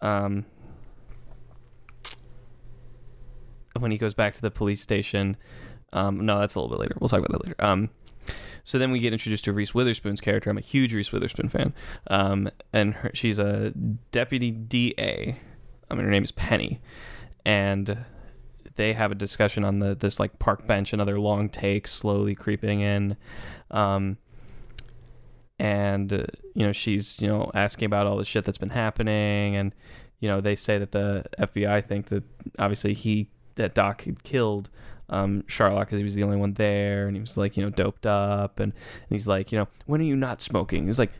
[0.00, 0.44] um,
[3.78, 5.36] when he goes back to the police station.
[5.92, 6.96] Um, no, that's a little bit later.
[6.98, 7.64] We'll talk about that later.
[7.64, 7.90] Um,
[8.64, 10.50] so then we get introduced to Reese Witherspoon's character.
[10.50, 11.74] I'm a huge Reese Witherspoon fan.
[12.08, 13.72] Um, and her, she's a
[14.10, 15.36] deputy DA.
[15.90, 16.80] I mean, her name is Penny,
[17.44, 18.04] and
[18.76, 20.92] they have a discussion on the this like park bench.
[20.92, 23.16] Another long take, slowly creeping in.
[23.70, 24.16] Um,
[25.58, 26.24] and uh,
[26.54, 29.56] you know she's you know asking about all the shit that's been happening.
[29.56, 29.74] And
[30.20, 32.24] you know they say that the FBI think that
[32.58, 34.70] obviously he that Doc had killed
[35.10, 37.06] um Charlock because he was the only one there.
[37.06, 38.60] And he was like you know doped up.
[38.60, 40.86] And, and he's like you know when are you not smoking?
[40.86, 41.12] He's like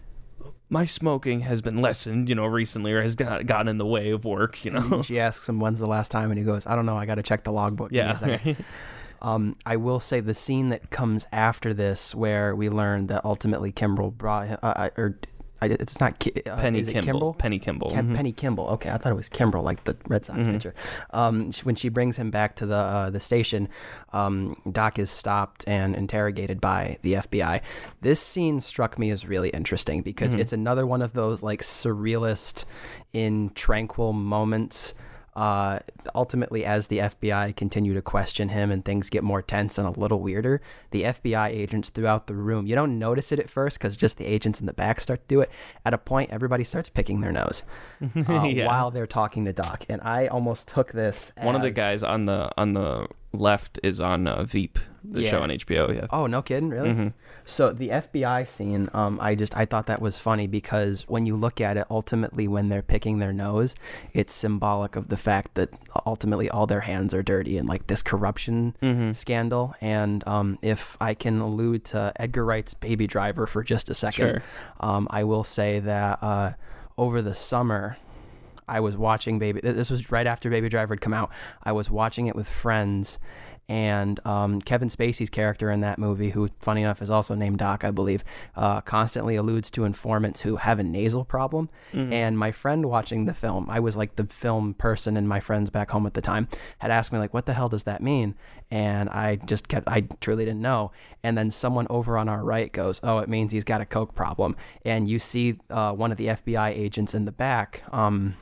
[0.70, 4.10] my smoking has been lessened you know recently or has got, gotten in the way
[4.10, 5.02] of work you know?
[5.02, 6.96] She asks him when's the last time, and he goes, "I don't know.
[6.96, 8.14] I got to check the logbook." Yeah.
[8.14, 8.56] second."
[9.24, 13.72] Um, I will say the scene that comes after this, where we learn that ultimately
[13.72, 15.18] Kimbrel brought him, uh, uh, or
[15.62, 17.34] I, it's not Ki- uh, Penny is it Kimball Kimball?
[17.34, 18.16] Penny Kimball Kem- mhm.
[18.16, 18.66] Penny Kimball.
[18.70, 20.52] Okay, I thought it was Kimbrel, like the Red Sox Mhm.
[20.52, 20.74] pitcher.
[21.12, 23.68] Um, sh- when she brings him back to the uh, the station,
[24.12, 27.62] um, Doc is stopped and interrogated by the FBI.
[28.02, 30.40] This scene struck me as really interesting because Mhm.
[30.40, 32.64] it's another one of those like surrealist,
[33.14, 34.92] in tranquil moments.
[35.36, 35.80] Uh,
[36.14, 39.98] ultimately, as the FBI continue to question him and things get more tense and a
[39.98, 40.60] little weirder,
[40.92, 44.26] the FBI agents throughout the room, you don't notice it at first because just the
[44.26, 45.50] agents in the back start to do it.
[45.84, 47.64] At a point, everybody starts picking their nose
[48.16, 48.66] uh, Yeah.
[48.66, 51.32] while they're talking to Doc, and I almost took this.
[51.42, 55.30] one of the guys on the on the left is on uh, Veep the Yeah.
[55.30, 56.90] show on HBO yeah Oh no, kidding, really?
[56.90, 57.12] Mhm.
[57.46, 61.36] So the FBI scene, um, I just I thought that was funny because when you
[61.36, 63.74] look at it, ultimately when they're picking their nose,
[64.14, 65.68] it's symbolic of the fact that
[66.06, 69.14] ultimately all their hands are dirty and like this corruption Mhm.
[69.14, 69.74] scandal.
[69.82, 74.26] And um, if I can allude to Edgar Wright's Baby Driver for just a second,
[74.26, 74.42] Sure.
[74.80, 76.52] um, I will say that uh,
[76.96, 77.98] over the summer,
[78.66, 79.60] I was watching Baby.
[79.62, 81.30] This was right after Baby Driver had come out.
[81.62, 83.18] I was watching it with friends,
[83.68, 87.82] and um, Kevin Spacey's character in that movie, who, funny enough, is also named Doc,
[87.84, 88.22] I believe,
[88.56, 91.70] uh, constantly alludes to informants who have a nasal problem.
[91.92, 92.12] Mhm.
[92.12, 95.70] And my friend watching the film, I was like the film person, and my friends
[95.70, 96.46] back home at the time
[96.78, 98.34] had asked me like, "What the hell does that mean?"
[98.70, 100.92] And I just kept, I truly didn't know.
[101.22, 104.14] And then someone over on our right goes, "Oh, it means he's got a coke
[104.14, 108.34] problem." And you see uh, one of the FBI agents in the back, um,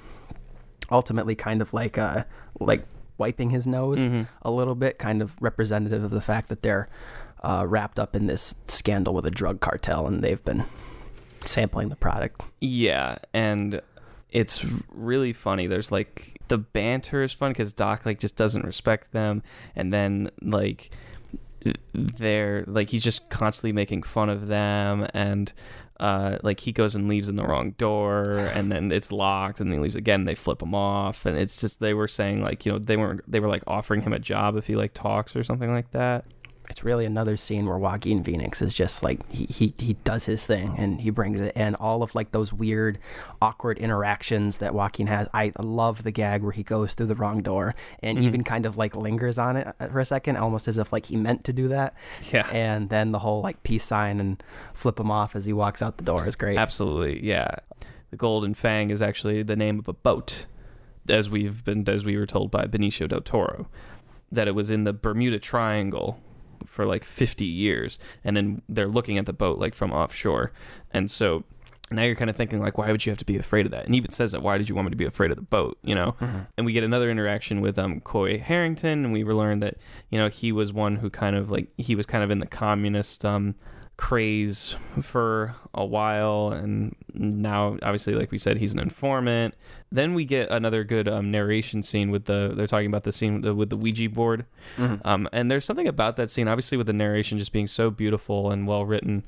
[0.91, 2.25] ultimately kind of like uh,
[2.61, 2.85] like
[3.19, 4.27] wiping his nose Mhm.
[4.43, 6.89] a little bit, kind of representative of the fact that they're
[7.45, 10.65] uh, wrapped up in this scandal with a drug cartel, and they've been
[11.45, 12.41] sampling the product.
[12.61, 13.81] Yeah, and
[14.31, 15.67] it's really funny.
[15.67, 19.43] There's like the banter is fun because Doc like just doesn't respect them,
[19.75, 20.91] and then like
[21.93, 25.53] they're like he's just constantly making fun of them, and
[26.03, 29.71] uh, like he goes and leaves in the wrong door, and then it's locked, and
[29.71, 30.25] then he leaves again.
[30.25, 33.23] They flip him off, and it's just they were saying like you know they weren't
[33.31, 36.25] they were like offering him a job if he like talks or something like that.
[36.71, 40.47] It's really another scene where Joaquin Phoenix is just like he, he he does his
[40.47, 41.53] thing and he brings it.
[41.57, 42.99] And all of like those weird
[43.41, 47.43] awkward interactions that Joaquin has I love the gag where he goes through the wrong
[47.43, 50.79] door and even kind of like lingers on it uh, for a second almost as
[50.79, 51.95] if like he meant to do that.
[52.31, 52.49] Yeah.
[52.51, 54.43] and then the whole like peace sign and
[54.73, 56.59] flip him off as he walks out the door is great.
[56.59, 57.57] Absolutely, yeah.
[58.11, 60.47] The Golden Fang is actually the name of a boat,
[61.09, 63.69] as we've been as we were told by Benicio del Toro,
[64.31, 66.21] that it was in the Bermuda Triangle
[66.67, 70.53] for like 50 years, and then they're looking at the boat like from offshore,
[70.93, 71.45] and so
[71.91, 73.85] now you're kind of thinking like, why would you have to be afraid of that?
[73.85, 75.79] And even says that, why did you want me to be afraid of the boat?
[75.83, 76.17] You know.
[76.57, 79.77] And we get another interaction with um Coy Harrington, and we learned that
[80.11, 82.47] you know he was one who kind of like he was kind of in the
[82.47, 83.55] communist um
[83.99, 89.55] craze for a while and now obviously like we said he's an informant
[89.95, 93.35] then we get another good um, narration scene with the they're talking about the scene
[93.35, 94.47] with the, with the ouija board.
[95.05, 98.51] Um, and there's something about that scene obviously with the narration just being so beautiful
[98.51, 99.23] and well written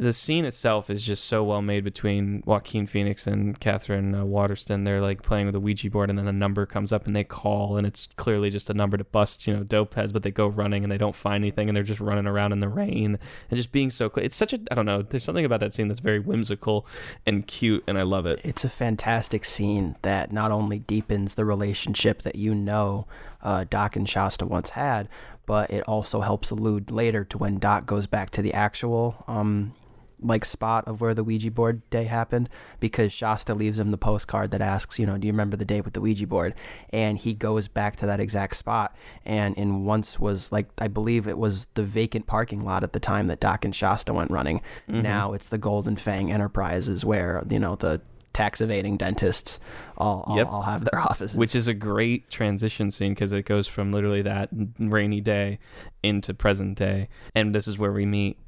[0.00, 4.84] the scene itself is just so well made between Joaquin Phoenix and Katherine uh, Waterston.
[4.84, 7.22] They're like playing with a Ouija board, and then a number comes up, and they
[7.22, 10.10] call, and it's clearly just a number to bust, you know, dope heads.
[10.10, 12.60] But they go running, and they don't find anything, and they're just running around in
[12.60, 13.18] the rain,
[13.50, 14.08] and just being so.
[14.08, 15.02] Cl- it's such a I don't know.
[15.02, 16.86] There's something about that scene that's very whimsical
[17.26, 18.40] and cute, and I love it.
[18.42, 23.06] it's a fantastic scene that not only deepens the relationship that you know
[23.42, 25.10] uh, Doc and Shasta once had,
[25.44, 29.74] but it also helps allude later to when Doc goes back to the actual um,
[30.22, 32.48] like spot of where the Ouija board day happened
[32.78, 35.80] because Shasta leaves him the postcard that asks, you know, do you remember the day
[35.80, 36.54] with the Ouija board?
[36.90, 38.94] And he goes back to that exact spot.
[39.24, 43.00] And in once was like, I believe it was the vacant parking lot at the
[43.00, 44.60] time that Doc and Shasta went running.
[44.86, 48.00] Now it's the Golden Fang Enterprises where, you know, the
[48.32, 49.58] tax evading dentists
[49.98, 50.46] all, all, Yep.
[50.48, 51.36] all have their offices.
[51.36, 54.48] which is a great transition scene because it goes from literally that
[54.78, 55.58] rainy day
[56.04, 58.38] into present day, and this is where we meet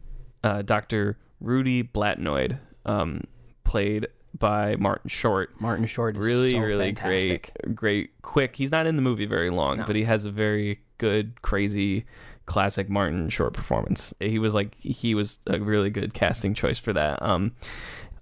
[0.44, 1.18] uh, Dr.
[1.42, 3.22] Rudy Blatnoid, um,
[3.64, 4.06] played
[4.38, 5.50] by Martin Short.
[5.60, 7.50] Martin Short is Really, so really fantastic.
[7.64, 8.56] great, great, quick.
[8.56, 9.84] He's not in the movie very long, No.
[9.86, 12.06] but he has a very good, crazy,
[12.46, 14.14] classic Martin Short performance.
[14.20, 17.20] He was like he was a really good casting choice for that.
[17.22, 17.52] Um,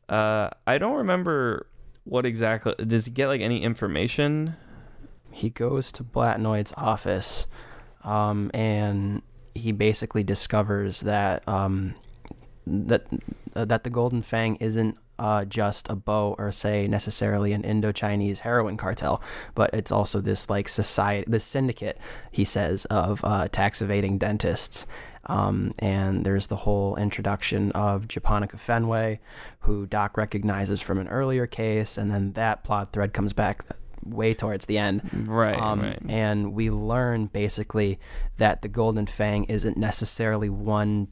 [0.08, 1.66] uh, I don't remember
[2.04, 4.56] what exactly does he get like any information
[5.30, 7.46] he goes to Blatnoid's office,
[8.02, 9.22] um, and
[9.54, 11.94] he basically discovers that um,
[12.66, 13.06] that
[13.54, 18.40] uh, that the Golden Fang isn't uh, just a bow or say necessarily an Indo-Chinese
[18.40, 19.22] heroin cartel,
[19.54, 21.98] but it's also this like society, this syndicate.
[22.30, 24.86] He says of uh, tax evading dentists.
[25.26, 29.20] Um, and there's the whole introduction of Japonica Fenway,
[29.60, 33.64] who Doc recognizes from an earlier case, and then that plot thread comes back
[34.02, 35.28] way towards the end.
[35.28, 35.98] Right, Um, right.
[36.08, 38.00] And we learn basically
[38.38, 41.08] that the Golden Fang isn't necessarily one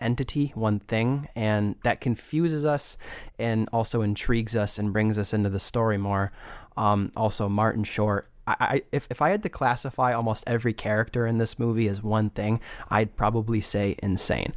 [0.00, 2.96] entity, one thing, and that confuses us
[3.38, 6.32] and also intrigues us and brings us into the story more.
[6.76, 8.28] Um, also, Martin Short.
[8.46, 12.02] I, I if, if I had to classify almost every character in this movie as
[12.02, 14.52] one thing, I'd probably say insane.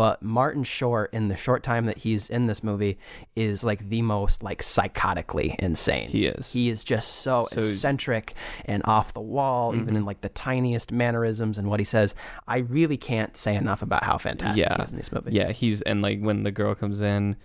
[0.00, 2.96] But Martin Short, in the short time that he's in this movie,
[3.36, 6.08] is like the most like psychotically insane.
[6.08, 6.50] He is.
[6.50, 7.68] He is just so, So- Mm-hmm.
[7.68, 8.32] eccentric
[8.64, 12.14] and off the wall, even in like the tiniest mannerisms and what he says.
[12.48, 15.32] I really can't say enough about how fantastic yeah he is in this movie.
[15.32, 17.36] Yeah, he's and like when the girl comes in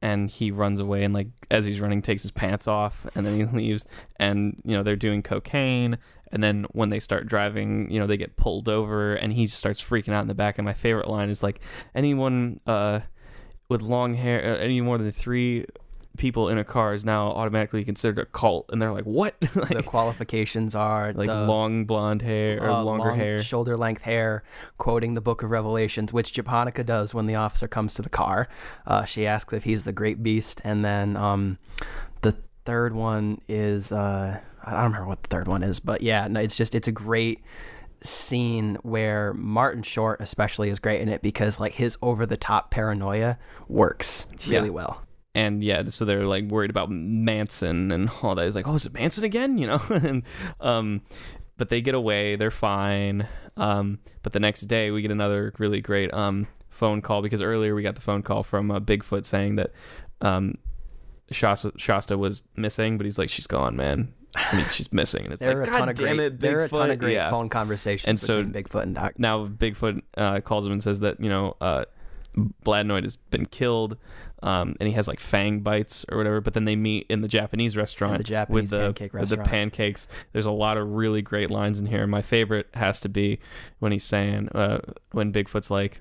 [0.00, 3.36] and he runs away and like as he's running takes his pants off and then
[3.36, 3.84] he leaves
[4.18, 5.98] and you know they're doing cocaine
[6.32, 9.82] and then when they start driving, you know, they get pulled over and he starts
[9.82, 10.58] freaking out in the back.
[10.58, 11.60] And my favorite line is like
[11.94, 13.00] anyone uh
[13.68, 15.66] with long hair uh, any more than 3
[16.16, 18.66] people in a car is now automatically considered a cult.
[18.70, 19.36] And they're like what?
[19.68, 23.42] The qualifications are like the, long blonde hair or uh, longer long hair.
[23.42, 24.42] shoulder length hair,
[24.78, 28.48] quoting the Book of Revelations, which Japonica does when the officer comes to the car.
[28.86, 31.58] Uh, she asks if he's the great beast, and then um,
[32.22, 36.26] the third one is uh, I don't remember what the third one is, but yeah,
[36.28, 37.40] no, it's just it's a great
[38.00, 42.70] scene where Martin Short especially is great in it because like his over the top
[42.70, 44.72] paranoia works really Yeah.
[44.74, 45.02] well.
[45.34, 48.46] and yeah, so they're like worried about Manson and all that.
[48.46, 49.58] It's like, oh, is it Manson again?
[49.58, 50.22] You know, and
[50.60, 51.02] um,
[51.56, 53.26] but they get away, they're fine.
[53.56, 57.74] Um, but the next day we get another really great um phone call because earlier
[57.74, 59.72] we got the phone call from uh, Bigfoot saying that
[60.20, 60.54] um
[61.32, 64.14] Shasta, Shasta was missing, but he's like, she's gone, man.
[64.36, 66.26] I mean, she's missing, and it's There are like, a ton God of damn great
[66.26, 67.30] it, there are a ton of great Yeah.
[67.30, 69.14] phone conversations And so- between Bigfoot and Doc.
[69.18, 71.84] now Bigfoot uh, calls him and says that you know uh,
[72.64, 73.96] Blatnoid has been killed,
[74.42, 76.40] um, and he has like fang bites or whatever.
[76.40, 79.38] But then they meet in the Japanese restaurant the Japanese with the pancake with the
[79.38, 80.06] pancakes.
[80.32, 82.06] There's a lot of really great lines in here.
[82.06, 83.40] My favorite has to be
[83.80, 84.80] when he's saying uh,
[85.12, 86.00] when Bigfoot's like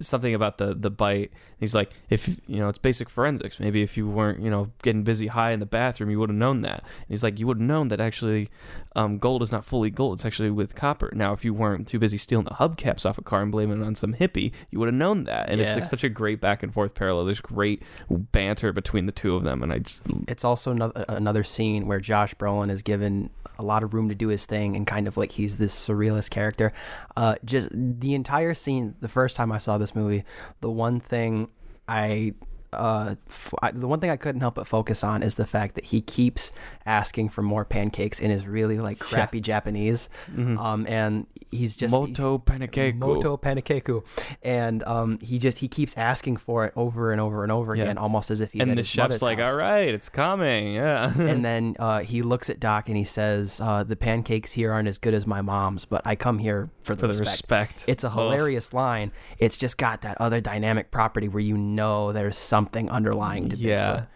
[0.00, 1.32] something about the the bite.
[1.58, 3.60] He's like, if you know, it's basic forensics.
[3.60, 6.38] Maybe if you weren't, you know, getting busy high in the bathroom, you would have
[6.38, 6.80] known that.
[6.80, 8.48] And he's like, you would have known that actually,
[8.96, 10.16] um, gold is not fully gold.
[10.16, 11.12] It's actually with copper.
[11.14, 13.84] Now, if you weren't too busy stealing the hubcaps off a car and blaming it
[13.84, 15.50] on some hippie, you would have known that.
[15.50, 17.26] And it's like such a great back and forth parallel.
[17.26, 21.44] There's great banter between the two of them, and I just It's also another another
[21.44, 23.30] scene where Josh Brolin is given
[23.60, 26.30] a lot of room to do his thing and kind of like he's this surrealist
[26.30, 26.72] character.
[27.16, 28.94] Uh, just the entire scene.
[29.00, 30.24] The first time I saw this movie,
[30.60, 31.48] the one thing
[31.86, 32.34] I.
[32.72, 35.74] Uh, f- I, the one thing I couldn't help but focus on is the fact
[35.74, 36.52] that he keeps
[36.86, 42.10] asking for more pancakes in his really like crappy Japanese, um, and he's just Mm-hmm.
[42.10, 42.94] Moto Pancake.
[42.96, 44.04] Moto Panakeku,
[44.42, 47.84] and um, he just he keeps asking for it over and over and over Yeah.
[47.84, 49.48] again, almost as if he's and the chef's like, house.
[49.50, 51.12] "All right, it's coming." Yeah.
[51.18, 54.88] and then uh, he looks at Doc and he says, uh, "The pancakes here aren't
[54.88, 57.72] as good as my mom's, but I come here for the, for the respect.
[57.78, 57.84] respect.
[57.88, 58.14] It's a Ugh.
[58.14, 59.12] hilarious line.
[59.38, 63.90] It's just got that other dynamic property where you know there's something underlying to yeah.
[63.92, 64.06] Bigfoot.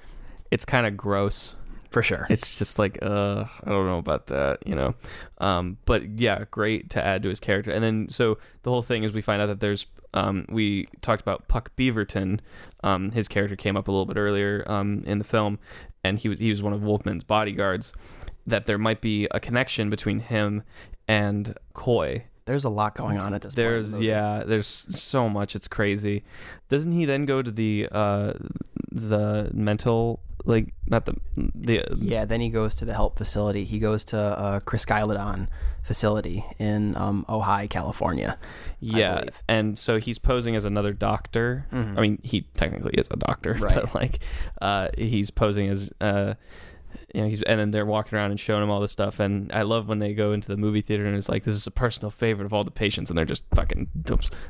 [0.50, 1.56] It's kind of gross.
[1.94, 2.26] for sure.
[2.28, 4.94] It's just like, uh, I don't know about that, you know.
[5.38, 7.70] Um, but yeah, great to add to his character.
[7.70, 11.22] And then so the whole thing is we find out that there's um, we talked
[11.22, 12.40] about Puck Beaverton.
[12.82, 15.58] Um, his character came up a little bit earlier um, in the film,
[16.02, 17.92] and he was he was one of Wolfmann's bodyguards.
[18.46, 20.62] That there might be a connection between him
[21.08, 22.24] and Coy.
[22.46, 23.56] There's a lot going on at this point.
[23.56, 25.54] There's yeah, there's so much.
[25.56, 26.24] It's crazy.
[26.68, 28.34] Doesn't he then go to the uh
[28.92, 31.14] the mental like not the
[31.54, 33.64] the Yeah, then he goes to the help facility.
[33.64, 35.48] He goes to uh, Chryskylodon
[35.82, 38.38] facility in um, Ojai, California.
[38.80, 41.66] yeah, and so he's posing as another doctor.
[41.72, 41.96] Mhm.
[41.96, 43.74] I mean, he technically is a doctor, Right.
[43.74, 44.18] but like
[44.60, 46.34] uh he's posing as uh
[47.14, 49.50] you know, he's and then they're walking around and showing him all this stuff, and
[49.52, 51.70] I love when they go into the movie theater and it's like this is a
[51.70, 53.88] personal favorite of all the patients, and they're just fucking,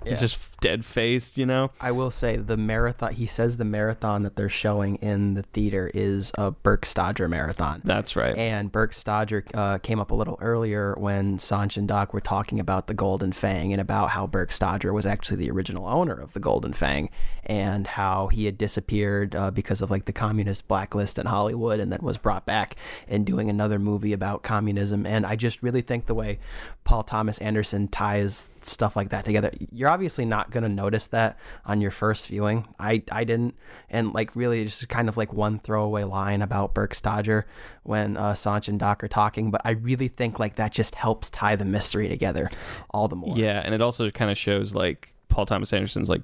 [0.04, 0.14] Yeah.
[0.16, 1.70] just dead faced, you know.
[1.80, 3.12] I will say the marathon.
[3.12, 7.80] He says the marathon that they're showing in the theater is a Burke Stodger marathon.
[7.84, 8.36] That's right.
[8.36, 12.58] And Burke Stodger uh, came up a little earlier when Sanch and Doc were talking
[12.60, 16.32] about the Golden Fang and about how Burke Stodger was actually the original owner of
[16.32, 17.10] the Golden Fang
[17.44, 21.92] and how he had disappeared uh, because of like the communist blacklist in Hollywood and
[21.92, 22.76] then was brought back
[23.08, 25.06] and doing another movie about communism.
[25.06, 26.38] And I just really think the way
[26.84, 31.38] Paul Thomas Anderson ties stuff like that together, you're obviously not going to notice that
[31.64, 32.66] on your first viewing.
[32.78, 33.54] I, I didn't.
[33.90, 37.44] And like really just kind of like one throwaway line about Burke Stodger
[37.82, 39.50] when uh, Sanch and Doc are talking.
[39.50, 42.50] But I really think like that just helps tie the mystery together
[42.90, 43.36] all the more.
[43.36, 46.22] Yeah, and it also kind of shows like Paul Thomas Anderson's like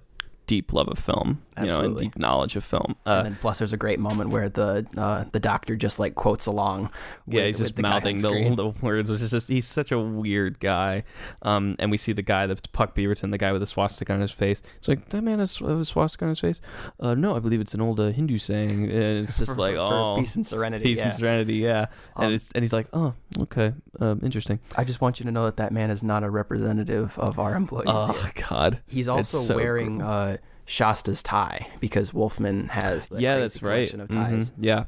[0.51, 2.97] deep love of film, you know, and deep knowledge of film.
[3.07, 6.17] And Uh, then plus there's a great moment where the uh, the doctor just like
[6.17, 6.91] quotes along.
[7.29, 10.59] yeah, he's just the mouthing the, the words, which is just he's such a weird
[10.59, 11.05] guy.
[11.43, 14.21] Um, and we see the guy that's Puck Beaverton, the guy with the swastika on
[14.21, 14.61] his face.
[14.79, 16.61] It's like that man has a swastika on his face.
[16.99, 18.91] Uh, no, I believe it's an old uh, Hindu saying.
[18.91, 20.85] And it's just For- like for oh, peace and serenity.
[20.85, 21.05] peace yeah.
[21.05, 21.87] and serenity, yeah.
[22.17, 24.59] Um, and it's and he's like, oh, okay, um, interesting.
[24.77, 27.55] I just want you to know that that man is not a representative of our
[27.55, 27.87] employees.
[27.89, 28.33] Oh here.
[28.49, 30.09] God, He's also so wearing cool.
[30.09, 30.37] uh,
[30.71, 33.93] Shasta's tie because Wolfmann has the yeah, that's right.
[33.93, 34.51] of ties.
[34.51, 34.85] Mhm, Yeah,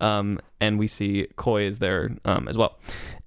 [0.00, 2.80] um, and we see Coy is there um, as well.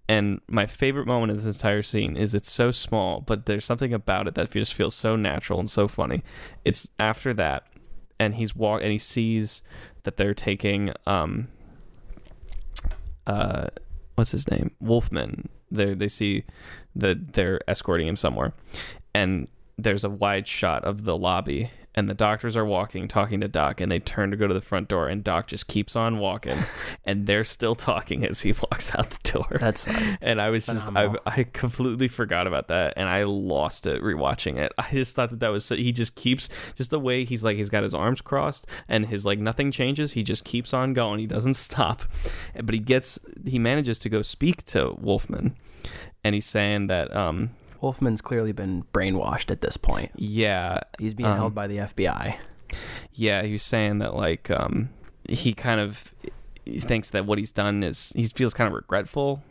[0.10, 3.94] And my favorite moment in this entire scene is it's so small, but there's something
[3.94, 6.22] about it that just feels so natural and so funny.
[6.66, 7.66] It's after that,
[8.20, 9.62] and he's walk and he sees
[10.04, 11.48] that they're taking um,
[13.26, 13.68] uh,
[14.16, 15.48] what's his name, Wolfmann.
[15.72, 16.44] They they see
[16.94, 18.54] that they're escorting him somewhere,
[19.14, 19.48] and
[19.78, 23.80] there's a wide shot of the lobby and the doctors are walking talking to doc
[23.80, 26.58] and they turn to go to the front door and doc just keeps on walking
[27.06, 29.58] and they're still talking as he walks out the door.
[29.60, 31.16] That's uh, and i was just I.
[31.26, 34.74] I completely forgot about that and i lost it rewatching it.
[34.78, 37.58] I just thought that that was so he just keeps just the way he's like
[37.58, 41.20] he's got his arms crossed and his like nothing changes he just keeps on going
[41.20, 42.04] he doesn't stop.
[42.62, 45.54] But he gets he manages to go speak to wolfmann
[46.24, 47.52] and he's saying that um
[47.86, 50.12] Wolfmann's clearly been brainwashed at this point.
[50.16, 52.38] yeah He's being Um, held by the FBI.
[53.14, 54.90] yeah he was saying that like um
[55.30, 56.14] he kind of
[56.66, 59.44] he thinks that what he's done is he feels kind of regretful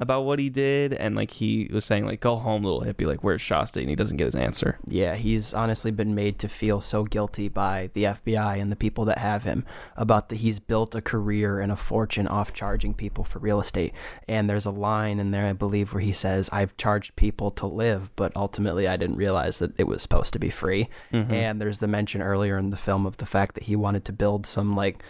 [0.00, 3.24] about what he did, and like he was saying like, "Go home, little hippie." Like,
[3.24, 3.80] where's Shasta?
[3.80, 4.78] And he doesn't get his answer.
[4.86, 9.04] Yeah, he's honestly been made to feel so guilty by the FBI and the people
[9.06, 9.64] that have him
[9.96, 13.92] about that he's built a career and a fortune off charging people for real estate.
[14.28, 17.66] And there's a line in there, I believe, where he says, I've charged people to
[17.66, 20.88] live, but ultimately I didn't realize that it was supposed to be free.
[21.12, 21.32] Mm-hmm.
[21.32, 24.12] And there's the mention earlier in the film of the fact that he wanted to
[24.12, 25.02] build some like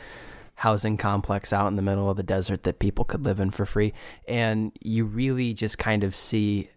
[0.59, 3.65] housing complex out in the middle of the desert that people could live in for
[3.65, 3.93] free.
[4.27, 6.69] And you really just kind of see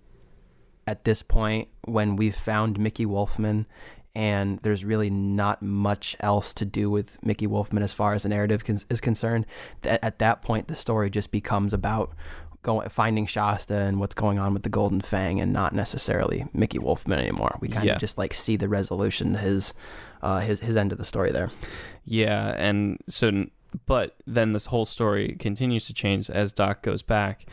[0.86, 3.66] at this point when we've found Mickey Wolfmann
[4.14, 8.30] and there's really not much else to do with Mickey Wolfmann as far as the
[8.30, 9.46] narrative con- is concerned.
[9.84, 12.14] At that point, the story just becomes about
[12.62, 16.78] going finding Shasta and what's going on with the Golden Fang, and not necessarily Mickey
[16.78, 17.58] Wolfmann anymore.
[17.62, 17.94] We kind Yeah.
[17.94, 19.74] of just like see the resolution, his
[20.22, 21.50] uh, his his end of the story there.
[22.06, 23.46] Yeah, and so,
[23.86, 27.46] but then this whole story continues to change as Doc goes back,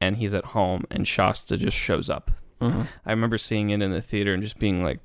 [0.00, 2.30] and he's at home, and Shasta just shows up.
[2.60, 5.00] I remember seeing it in the theater and just being like,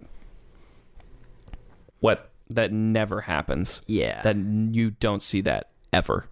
[1.99, 2.31] "What?
[2.49, 3.81] That never happens.
[3.85, 6.25] Yeah, That you don't see that ever."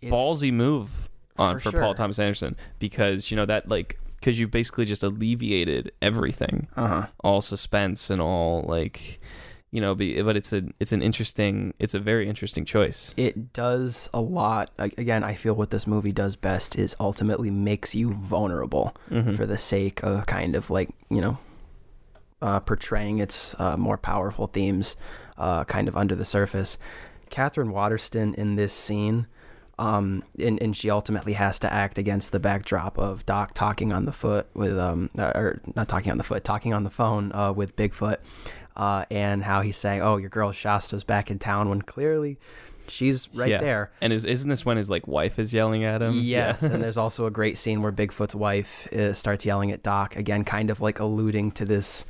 [0.00, 1.08] It's- Ballsy move
[1.38, 1.94] on For for, Paul.
[1.94, 7.06] Thomas Anderson because you know that like because you've basically just alleviated everything, Uh-huh.
[7.22, 9.20] all suspense and all like.
[9.76, 13.12] You know, be, but it's a it's an interesting it's a very interesting choice.
[13.18, 17.94] it does a lot again i feel what this movie does best is ultimately makes
[17.94, 19.36] you vulnerable Mhm.
[19.36, 21.36] for the sake of kind of like you know
[22.40, 24.96] uh, portraying its uh, more powerful themes
[25.36, 26.78] uh, kind of under the surface
[27.28, 29.26] katherine waterston in this scene
[29.78, 34.06] um, and, and she ultimately has to act against the backdrop of Doc talking on
[34.06, 37.30] the foot with, um, uh, or not talking on the foot, talking on the phone
[37.34, 38.16] uh, with Bigfoot,
[38.76, 42.38] uh, and how he's saying, "Oh, your girl Shasta's back in town," when clearly
[42.88, 43.60] she's right Yeah.
[43.60, 43.90] there.
[44.00, 46.14] And is isn't this when his like wife is yelling at him?
[46.20, 46.72] Yes, Yeah.
[46.72, 50.44] and there's also a great scene where Bigfoot's wife uh, starts yelling at Doc again,
[50.44, 52.06] kind of like alluding to this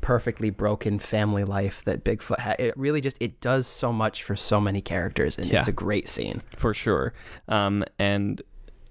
[0.00, 2.56] perfectly broken family life that Bigfoot had.
[2.60, 5.58] It really just it does so much for so many characters, and Yeah.
[5.58, 6.42] it's a great scene.
[6.56, 7.12] for sure.
[7.48, 8.40] Um, and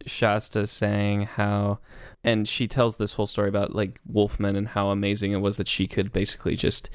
[0.06, 1.80] Shasta saying how,
[2.24, 5.68] and she tells this whole story about like Wolfmann and how amazing it was that
[5.68, 6.90] she could basically just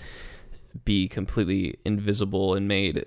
[0.84, 3.04] be completely invisible and made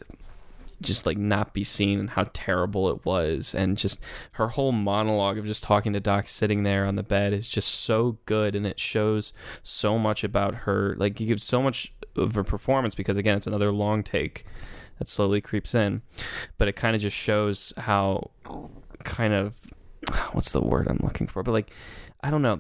[0.82, 3.54] just like not be seen and how terrible it was.
[3.56, 4.02] And just
[4.34, 7.70] her whole monologue of just talking to doc sitting there on the bed is just
[7.70, 10.96] so good and it shows so much about her.
[10.98, 14.46] Like he gives so much of her performance because again it's another long take
[15.00, 16.02] that slowly creeps in.
[16.58, 18.32] But it kind of just shows how
[19.04, 19.54] kind of
[20.32, 21.44] what's the word i'm looking for?
[21.44, 21.72] But like
[22.24, 22.60] I don't know.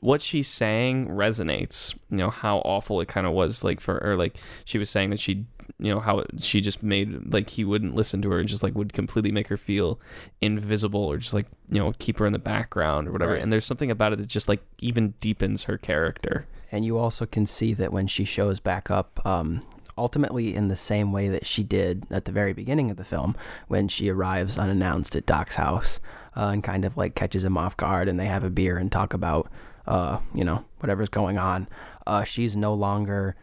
[0.00, 1.94] What she's saying resonates.
[2.10, 5.10] You know how awful it kind of was, like for or like she was saying
[5.10, 5.46] that she,
[5.78, 8.62] you know how it, she just made like he wouldn't listen to her and just
[8.62, 9.98] like would completely make her feel
[10.42, 13.32] invisible or just like you know keep her in the background or whatever.
[13.32, 13.42] Right.
[13.42, 16.46] And there's something about it that just like even deepens her character.
[16.70, 19.62] And you also can see that when she shows back up, um,
[19.96, 23.34] ultimately in the same way that she did at the very beginning of the film,
[23.68, 25.98] when she arrives unannounced at Doc's house
[26.36, 28.90] uh, and kind of like catches him off guard, and they have a beer and
[28.90, 29.50] talk about,
[29.86, 31.68] uh, you know, whatever's going on.
[32.06, 33.36] Uh, she's no longer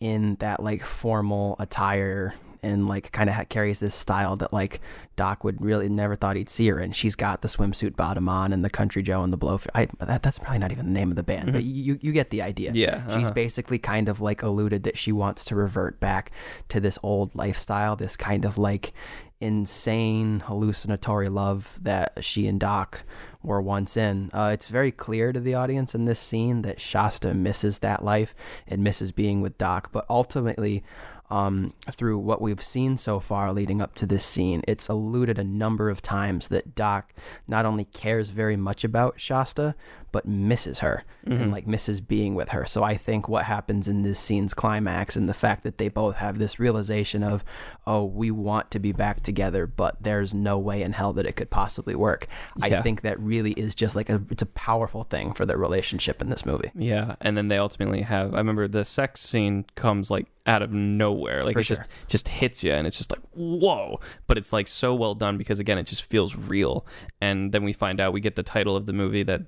[0.00, 4.80] in that like formal attire and like kind of ha- carries this style that like
[5.16, 6.92] Doc would really never thought he'd see her in.
[6.92, 9.60] She's got the swimsuit bottom on and the Country Joe and the blow.
[9.74, 12.30] I, that, that's probably not even the name of the band, but you you get
[12.30, 12.72] the idea.
[12.74, 13.32] Yeah, she's uh-huh.
[13.32, 16.30] basically kind of like alluded that she wants to revert back
[16.68, 18.92] to this old lifestyle, this kind of like
[19.40, 23.04] insane hallucinatory love that she and Doc
[23.42, 24.30] were once in.
[24.34, 28.34] Uh, it's very clear to the audience in this scene that Shasta misses that life
[28.66, 30.82] and misses being with Doc, but ultimately,
[31.30, 35.44] um, through what we've seen so far leading up to this scene, it's alluded a
[35.44, 37.14] number of times that Doc
[37.46, 39.74] not only cares very much about Shasta,
[40.12, 41.50] but misses her and mm-hmm.
[41.50, 42.66] like misses being with her.
[42.66, 46.16] So I think what happens in this scene's climax and the fact that they both
[46.16, 47.44] have this realization of,
[47.86, 51.36] oh, we want to be back together, but there's no way in hell that it
[51.36, 52.26] could possibly work.
[52.60, 56.20] I think that really is just like a it's a powerful thing for their relationship
[56.20, 56.70] in this movie.
[56.74, 58.34] Yeah, and then they ultimately have.
[58.34, 62.28] I remember the sex scene comes like out of nowhere, like For it just just
[62.28, 64.00] hits you, and it's just like whoa.
[64.26, 66.86] But it's like so well done because again, it just feels real.
[67.20, 69.42] And then we find out we get the title of the movie that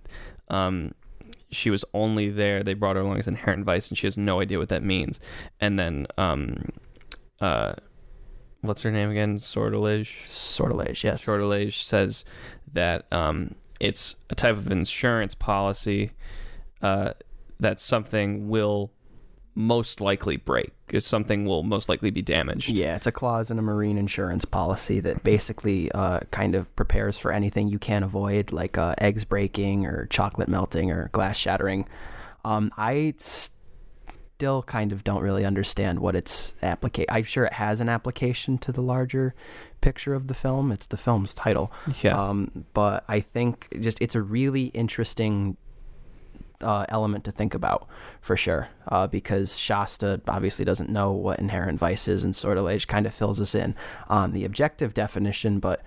[0.48, 0.92] um,
[1.50, 2.62] she was only there.
[2.62, 5.20] They brought her along as inherent vice, and she has no idea what that means.
[5.60, 6.70] And then um,
[7.40, 7.74] uh,
[8.62, 9.38] what's her name again?
[9.38, 10.24] Sortilege.
[10.26, 11.24] Sortilege, yes.
[11.24, 12.24] Sortilege says
[12.72, 16.12] that um, it's a type of insurance policy
[16.80, 17.12] uh,
[17.60, 18.92] that something will
[19.54, 20.72] most likely break.
[20.90, 22.68] Is something will most likely be damaged.
[22.68, 27.16] Yeah, it's a clause in a marine insurance policy that basically uh, kind of prepares
[27.16, 31.88] for anything you can't avoid, like uh, eggs breaking or chocolate melting or glass shattering.
[32.44, 37.06] Um, I still kind of don't really understand what its application.
[37.10, 39.34] I'm sure it has an application to the larger
[39.80, 40.72] picture of the film.
[40.72, 41.72] It's the film's title.
[42.02, 42.20] Yeah.
[42.20, 45.56] Um, but I think just it's a really interesting
[46.62, 47.88] uh, element to think about
[48.20, 53.06] for sure, uh, because Shasta obviously doesn't know what inherent vice is, and Sortilege kind
[53.06, 53.74] of fills us in
[54.08, 55.82] on the objective definition, but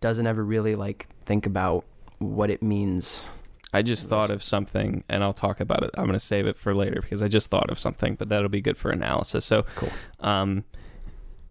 [0.00, 1.84] doesn't ever really like think about
[2.18, 3.26] what it means.
[3.72, 5.90] I just thought of something, and I'll talk about it.
[5.94, 8.48] I'm going to save it for later because I just thought of something, but that'll
[8.48, 9.44] be good for analysis.
[9.44, 9.90] So, Cool.
[10.20, 10.62] um,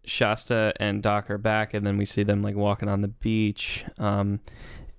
[0.06, 3.84] Shasta and Doc are back, and then we see them like walking on the beach,
[3.98, 4.40] um,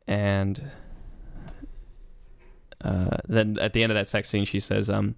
[0.06, 0.70] and
[2.84, 5.16] uh, then at the end of that sex scene, she says, um,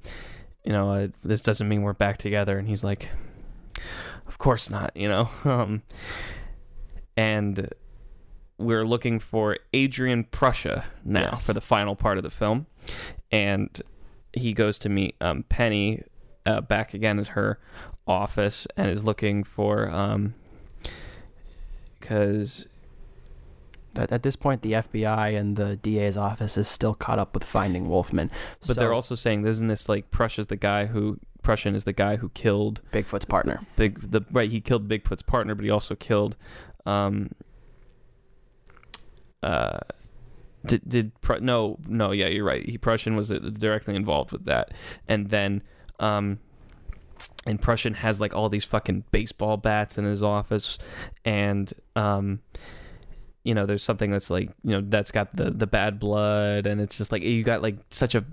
[0.65, 3.11] "You know, uh, this doesn't mean we're back together," and he's like,
[4.27, 5.83] "Of course not," you know, um,
[7.17, 7.69] and
[8.59, 11.47] we're looking for Adrian Prussia now Yes.
[11.47, 12.67] for the final part of the film,
[13.31, 13.83] and
[14.33, 16.03] he goes to meet um, Penny
[16.47, 17.59] uh, back again at her
[18.07, 20.33] office and is looking for um
[21.99, 22.67] because
[23.99, 27.45] At, at this point, the FBI and the DA's office is still caught up with
[27.45, 28.31] finding Wolfmann.
[28.61, 31.93] but So- they're also saying isn't this like Prussia's the guy who Prussian is the
[31.93, 33.61] guy who killed Bigfoot's partner.
[33.77, 36.37] Big the right he killed Bigfoot's partner but he also killed
[36.87, 37.31] um
[39.43, 39.79] uh
[40.65, 44.73] did did no no yeah you're right he Prussian was uh, directly involved with that
[45.07, 45.63] and then
[46.01, 46.39] um
[47.47, 50.79] and Prussian has like all these fucking baseball bats in his office
[51.25, 52.41] and um
[53.47, 56.81] you know there's something that's like you know that's got the the bad blood and
[56.81, 58.25] it's just like you got like such a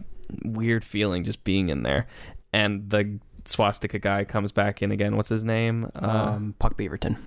[0.43, 2.07] weird feeling just being in there.
[2.51, 5.15] And the swastika guy comes back in again.
[5.15, 5.91] What's his name?
[5.95, 7.17] Uh, Um, Puck Beaverton.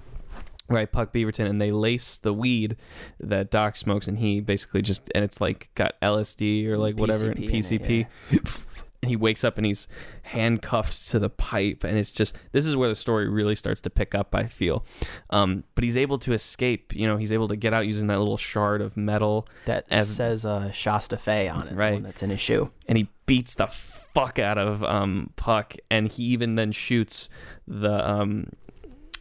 [0.69, 2.75] right puck beaverton and they lace the weed
[3.21, 7.31] that doc smokes and he basically just and it's like got lsd or like whatever
[7.31, 8.67] and PCP it, pcp
[9.07, 9.87] and he wakes up and he's
[10.23, 13.89] handcuffed to the pipe and it's just this is where the story really starts to
[13.91, 14.85] pick up i feel
[15.31, 18.19] um, but he's able to escape you know he's able to get out using that
[18.19, 22.03] little shard of metal That As- says uh, Shasta Fay on it, Right.
[22.03, 22.71] that's in his shoe.
[22.89, 27.29] and he beats the fuck out of um, Puck, and he even then shoots
[27.67, 28.49] the um,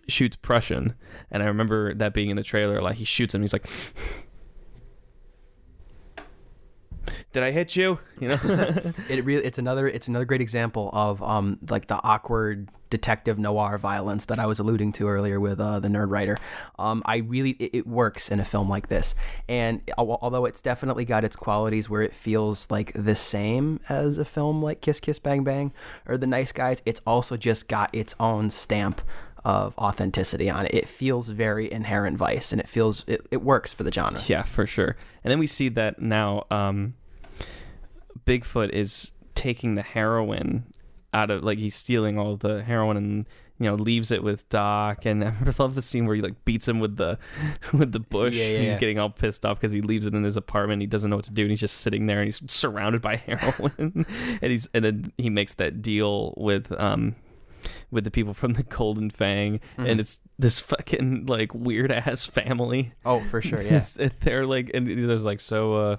[0.07, 0.93] shoots Prussian.
[1.31, 2.81] And I remember that being in the trailer.
[2.81, 3.65] Like he shoots him, he's like,
[7.33, 8.39] "Did I hit you?" You know.
[9.09, 13.77] It really, it's another, it's another great example of um, like the awkward detective noir
[13.77, 16.37] violence that I was alluding to earlier with uh, the Nerd Writer.
[16.79, 19.15] Um, I really, it, it works in a film like this,
[19.49, 24.25] and although it's definitely got its qualities where it feels like the same as a
[24.25, 25.73] film like Kiss Kiss Bang Bang
[26.05, 29.01] or The Nice Guys, it's also just got its own stamp
[29.45, 30.73] of authenticity on it.
[30.73, 34.19] It feels very inherent vice, and it feels it, it works for the genre.
[34.25, 34.97] yeah, for sure.
[35.23, 36.95] And then we see that now um,
[38.25, 40.65] Bigfoot is taking the heroin
[41.13, 43.25] out of like he's stealing all the heroin and
[43.59, 46.67] you know leaves it with Doc and I love the scene where he like beats
[46.67, 47.19] him with the
[47.73, 48.33] with the bush.
[48.33, 48.79] Yeah, yeah, he's yeah.
[48.79, 50.81] getting all pissed off because he leaves it in his apartment.
[50.81, 53.17] He doesn't know what to do and he's just sitting there and he's surrounded by
[53.17, 54.05] heroin
[54.41, 57.15] and he's and then he makes that deal with um
[57.91, 59.89] with the people from the Golden Fang Mhm.
[59.89, 62.93] and it's this fucking like weird ass family.
[63.05, 63.71] Oh, for sure, yeah.
[63.73, 65.97] Yes, they're like, and there's like, so, uh,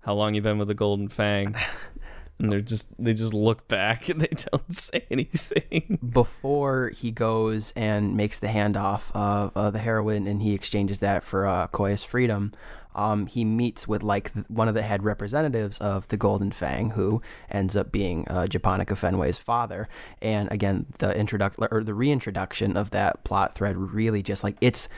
[0.00, 1.54] how long you been with the Golden Fang?
[2.38, 5.98] And they're just, they just look back and they don't say anything.
[6.10, 11.22] before he goes and makes the handoff of uh, the heroin and he exchanges that
[11.22, 12.52] for uh, Coy's freedom,
[12.94, 17.22] um, he meets with like one of the head representatives of the Golden Fang, who
[17.50, 19.88] ends up being uh, Japonica Fenway's father.
[20.22, 24.88] And again, the introduc- or the reintroduction of that plot thread really just like it's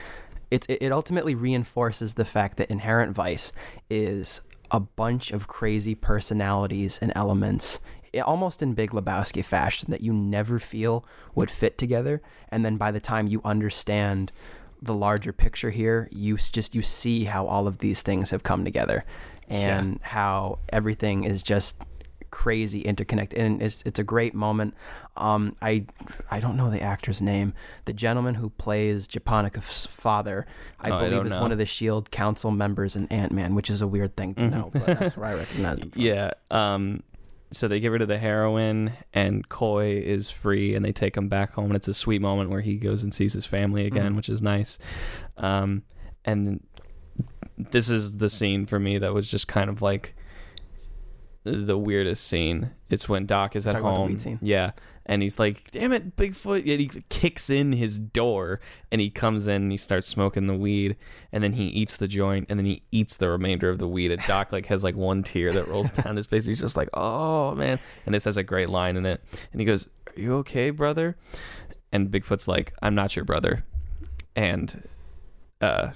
[0.49, 3.51] it, it ultimately reinforces the fact that Inherent Vice
[3.89, 4.39] is
[4.71, 7.79] a bunch of crazy personalities and elements
[8.25, 11.05] almost in Big Lebowski fashion that you never feel
[11.35, 12.21] would fit together.
[12.49, 14.31] And then by the time you understand
[14.81, 18.63] the larger picture here you just you see how all of these things have come
[18.63, 19.05] together.
[19.49, 21.77] And how everything is just
[22.43, 24.75] crazy interconnected and it's it's a great moment
[25.15, 25.83] um i
[26.29, 27.51] i don't know the actor's name
[27.85, 30.45] the gentleman who plays Japonica's father
[30.79, 31.41] i Oh, believe don't is know.
[31.41, 34.51] one of the shield council members in ant-man which is a weird thing to Mhm.
[34.51, 36.01] know but that's where i recognize him from.
[36.09, 36.31] Yeah.
[36.51, 37.01] Um,
[37.49, 41.29] so they get rid of the heroin and Coy is free and they take him
[41.29, 41.67] back home.
[41.67, 44.15] And it's a sweet moment where he goes and sees his family again, Mhm.
[44.17, 44.77] which is nice.
[45.37, 45.83] Um,
[46.25, 46.59] and
[47.57, 50.13] this is the scene for me that was just kind of like,
[51.51, 52.71] the weirdest scene.
[52.89, 54.39] It's when Doc is at Talk home.
[54.41, 54.71] Yeah.
[55.09, 56.69] And he's like, damn it, Bigfoot.
[56.69, 58.59] And he kicks in his door
[58.91, 60.97] and he comes in and he starts smoking the weed.
[61.31, 64.11] And then he eats the joint and then he eats the remainder of the weed.
[64.11, 66.45] And Doc like has like one tear that rolls down his face.
[66.45, 67.79] He's just like, oh man.
[68.05, 69.23] And this has a great line in it.
[69.53, 71.15] And he goes, Are you okay, brother?
[71.93, 73.63] And Bigfoot's like, I'm not your brother.
[74.35, 74.87] And
[75.61, 75.91] uh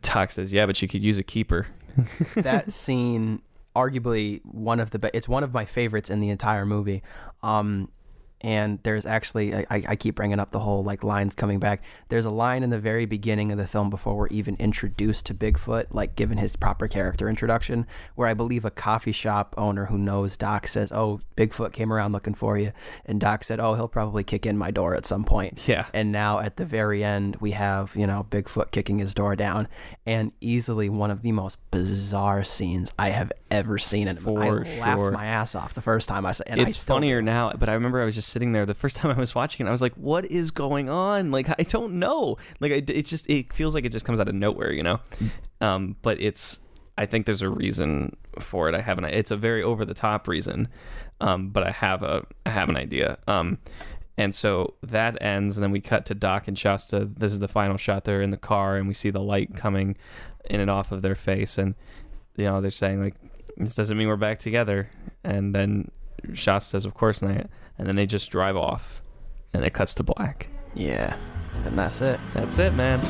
[0.00, 1.66] Doc says, Yeah, but you could use a keeper.
[2.36, 3.42] that scene
[3.82, 7.02] arguably one of the be- it's one of my favorites in the entire movie.
[7.42, 7.90] Um
[8.42, 12.24] and there's actually I, I keep bringing up the whole like lines coming back there's
[12.26, 15.86] a line in the very beginning of the film before we're even introduced to bigfoot
[15.90, 20.36] like given his proper character introduction where i believe a coffee shop owner who knows
[20.36, 22.72] doc says oh bigfoot came around looking for you
[23.06, 25.86] and doc said oh he'll probably kick in my door at some point Yeah.
[25.94, 29.68] and now at the very end, we have, you know, Bigfoot kicking his door down
[30.04, 34.08] and easily one of the most bizarre scenes I have ever seen.
[34.08, 36.58] And I For laughed my ass off the first time I saw it.
[36.58, 39.18] it's funnier now, but I remember I was just sitting there the first time I
[39.18, 39.68] was watching it.
[39.68, 42.36] I was like, "What is going on?" Like I don't know.
[42.60, 45.00] Like it's just it feels like it just comes out of nowhere, you know.
[45.60, 46.58] Um, but it's
[46.98, 48.74] I think there's a reason for it.
[48.74, 50.68] I have an it's a very over the top reason,
[51.20, 53.18] um, but I have a I have an idea.
[53.26, 53.58] Um,
[54.18, 57.04] and so that ends, and then we cut to Doc and Shasta.
[57.04, 58.04] This is the final shot.
[58.04, 59.96] They're in the car, and we see the light coming
[60.48, 61.74] in and off of their face, and
[62.36, 63.14] you know they're saying like,
[63.58, 64.88] "This doesn't mean we're back together."
[65.22, 65.90] And then
[66.32, 67.48] Shasta says, "Of course not."
[67.78, 69.02] And then they just drive off,
[69.52, 70.48] and it cuts to black.
[70.74, 71.16] Yeah.
[71.64, 72.20] And that's it.
[72.34, 73.00] That's it, man.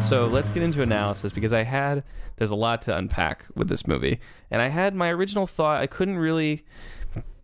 [0.00, 2.02] So let's get into analysis because I had
[2.36, 4.20] there's a lot to unpack with this movie,
[4.50, 5.82] and I had my original thought.
[5.82, 6.64] I couldn't really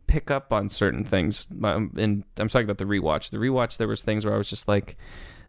[0.07, 3.31] pick up on certain things, Um, and I'm talking about the rewatch.
[3.31, 4.97] The rewatch, there was things where I was just like,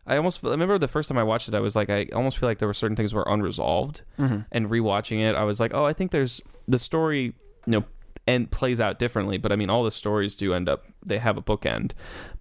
[0.07, 2.37] I almost I remember the first time I watched it, I was like, I almost
[2.37, 4.41] feel like there were certain things were unresolved, mm-hmm.
[4.51, 7.33] and rewatching it, I was like, oh, I think there's the story,
[7.65, 7.83] you know,
[8.27, 9.37] and plays out differently.
[9.37, 11.91] But I mean, all the stories do end up they have a bookend.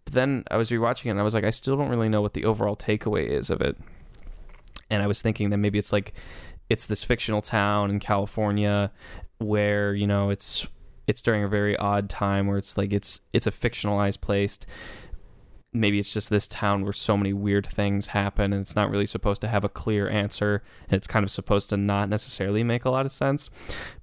[0.05, 2.20] But then I was rewatching it, and I was like, I still don't really know
[2.20, 3.77] what the overall takeaway is of it.
[4.91, 6.12] And I was thinking that maybe it's like
[6.69, 8.93] it's this fictional town in California
[9.39, 10.66] where you know it's
[11.07, 14.59] it's during a very odd time where it's like it's it's a fictionalized place
[15.75, 19.07] maybe it's just this town where so many weird things happen and it's not really
[19.07, 22.85] supposed to have a clear answer and it's kind of supposed to not necessarily make
[22.85, 23.51] a lot of sense.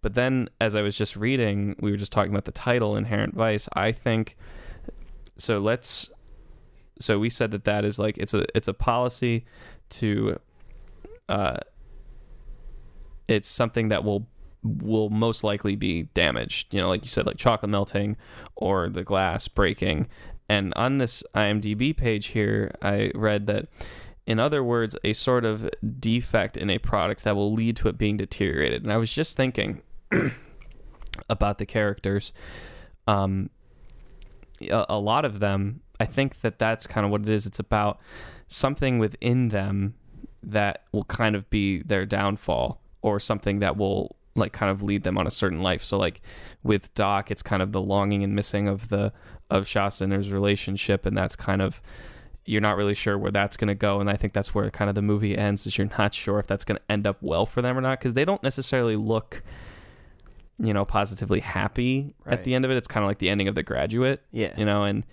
[0.02, 3.34] But then as i was just reading we were just talking about the title inherent
[3.34, 4.38] vice i think
[5.38, 6.10] so let's
[7.00, 9.46] so we said that that is like it's a it's a policy
[9.90, 10.40] to
[11.30, 11.58] uh
[13.28, 14.28] it's something that will
[14.64, 18.16] will most likely be damaged you know like you said like chocolate melting
[18.56, 20.08] or the glass breaking
[20.52, 23.70] and on this IMDb page here, I read that,
[24.26, 27.98] in other words, a sort of defect in a product that will lead to it
[27.98, 28.84] being deteriorated.
[28.84, 29.82] And I was just thinking
[31.30, 32.34] about the characters.
[33.08, 33.50] Um,
[34.60, 37.46] a, a lot of them, I think that that's kind of what it is.
[37.46, 38.02] It's about
[38.50, 39.94] something within them
[40.44, 45.04] that will kind of be their downfall or something that will like kind of lead
[45.04, 45.82] them on a certain life.
[45.82, 46.22] So like
[46.62, 49.14] with Doc, it's kind of the longing and missing of the
[49.52, 51.80] of Shasta and his relationship, and that's kind of
[52.46, 54.00] you're not really sure where that's going to go.
[54.02, 56.48] And I think that's where kind of the movie ends is you're not sure if
[56.48, 59.44] that's going to end up well for them or not because they don't necessarily look,
[60.58, 62.78] you know, positively happy at the end of it.
[62.78, 64.54] It's kind of like the ending of The Graduate Yeah.
[64.58, 65.04] you know and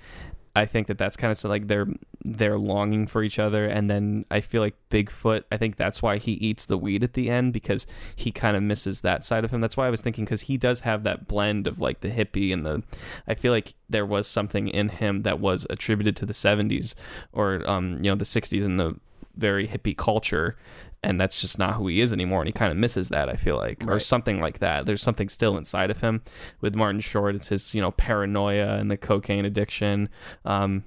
[0.59, 1.87] i think that that's kind of so like they're
[2.25, 6.19] they're longing for each other and then i feel like bigfoot i think that's why
[6.19, 9.51] he eats the weed at the end because he kind of misses that side of
[9.51, 9.61] him.
[9.61, 12.53] That's why i was thinking because he does have that blend of like the hippie
[12.53, 12.83] and the
[13.27, 16.95] i feel like there was something in him that was attributed to the 70s
[17.33, 18.97] or um you know the 60s and the
[19.37, 20.57] very hippie culture
[21.03, 23.35] and that's just not who he is anymore and he kind of misses that i
[23.35, 24.87] feel like or something like that.
[24.87, 26.23] There's something still inside of him.
[26.61, 30.09] With martin short it's his you know paranoia and the cocaine addiction.
[30.45, 30.85] Um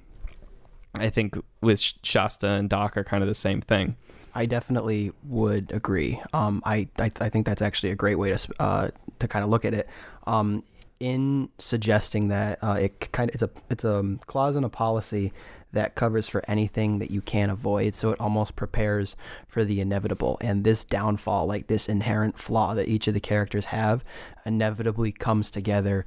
[1.00, 3.96] i think with shasta and doc are kind of the same thing.
[4.34, 6.22] I definitely would agree.
[6.34, 8.90] Um, I, I I think that's actually a great way to uh,
[9.20, 9.90] to kind of look at it.
[10.26, 10.64] Um,
[11.02, 15.34] in suggesting that uh, it kind of it's a it's a clause in a policy
[15.74, 19.16] that covers for anything that you can't avoid, so it almost prepares
[19.48, 20.38] for the inevitable.
[20.42, 24.04] And this downfall, like this inherent flaw that each of the characters have,
[24.46, 26.06] inevitably comes together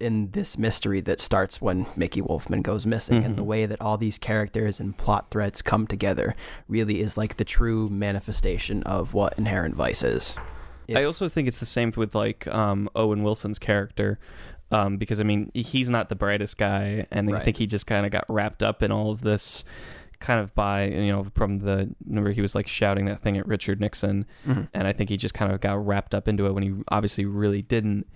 [0.00, 3.46] in this mystery that starts when Mickey Wolfmann goes missing, and the Mhm.
[3.46, 6.34] way that all these characters and plot threads come together
[6.66, 10.36] really is like the true manifestation of what Inherent Vice is.
[10.88, 14.18] If- I also think it's the same with like um, Owen Wilson's character,
[14.70, 18.04] um, because I mean he's not the brightest guy, and I think he just kind
[18.06, 19.64] of got wrapped up in all of this
[20.20, 23.46] kind of by you know from the remember he was like shouting that thing at
[23.46, 24.68] Richard Nixon, Mhm.
[24.74, 27.24] and I think he just kind of got wrapped up into it when he obviously
[27.24, 28.06] really didn't,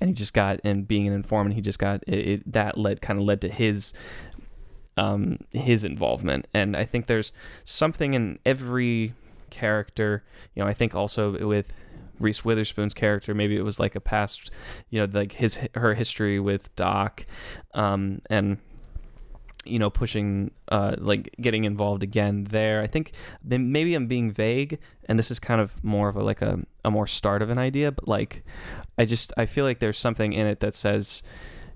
[0.00, 3.00] and he just got and being an informant, he just got it, it that led
[3.00, 3.92] kind of led to his
[4.96, 7.32] um his involvement, and I think there's
[7.64, 9.14] something in every
[9.50, 10.24] character,
[10.54, 11.72] you know, I think also with
[12.22, 14.50] Reese Witherspoon's character, maybe it was like a past,
[14.90, 17.26] you know, like his her history with Doc,
[17.74, 18.58] um, and
[19.64, 22.82] you know, pushing, uh, like getting involved again there.
[22.82, 23.12] I think
[23.44, 26.90] maybe I'm being vague, and this is kind of more of a like a a
[26.90, 28.42] more start of an idea, but like,
[28.98, 31.22] I just I feel like there's something in it that says,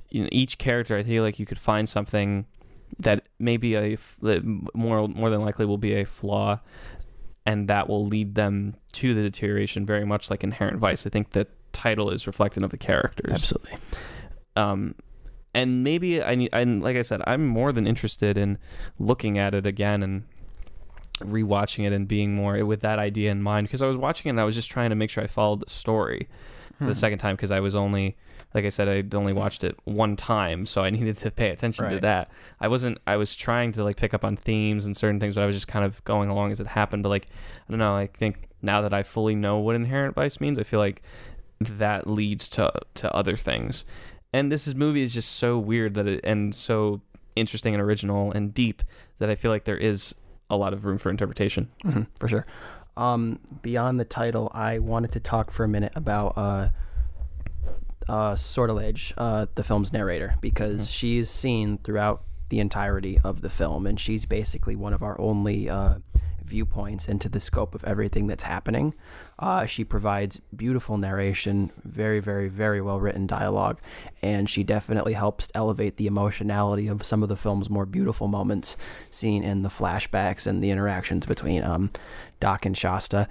[0.09, 0.97] you know, each character.
[0.97, 2.47] I feel like you could find something
[2.98, 3.97] that maybe a
[4.74, 6.60] more more than likely will be a flaw
[7.47, 11.31] and that will lead them to the deterioration very much like inherent vice i think
[11.31, 13.73] the title is reflective of the characters Absolutely.
[14.56, 14.94] um
[15.55, 18.59] and maybe i need and like i said i'm more than interested in
[18.98, 20.24] looking at it again and
[21.20, 24.31] rewatching it and being more with that idea in mind because i was watching it
[24.31, 26.28] and i was just trying to make sure i followed the story
[26.78, 26.89] Hmm.
[26.89, 28.18] the second time because i was only
[28.56, 31.88] like i said i'd only watched it one time so i needed to pay attention
[31.88, 32.28] to that.
[32.58, 35.42] I wasn't i was trying to like pick up on themes and certain things but
[35.42, 37.28] i was just kind of going along as it happened but like
[37.68, 40.64] i don't know i think now that i fully know what inherent vice means i
[40.64, 41.02] feel like
[41.60, 43.84] that leads to to other things.
[44.32, 47.00] And this is movie is just so weird that it and so
[47.34, 48.82] interesting and original and deep
[49.18, 50.14] that i feel like there is
[50.50, 51.70] a lot of room for interpretation.
[51.82, 52.46] Hmm for sure.
[52.96, 56.68] Um, beyond the title, I wanted to talk for a minute about uh,
[58.08, 63.86] uh, Sortilege, uh, the film's narrator, because she's seen throughout the entirety of the film,
[63.86, 65.96] and she's basically one of our only uh,
[66.46, 68.94] viewpoints into the scope of everything that's happening.
[69.38, 73.80] Uh, she provides beautiful narration, very, very, very well written dialogue,
[74.22, 78.76] and she definitely helps elevate the emotionality of some of the film's more beautiful moments
[79.10, 81.90] seen in the flashbacks and the interactions between um,
[82.40, 83.28] Doc and Shasta.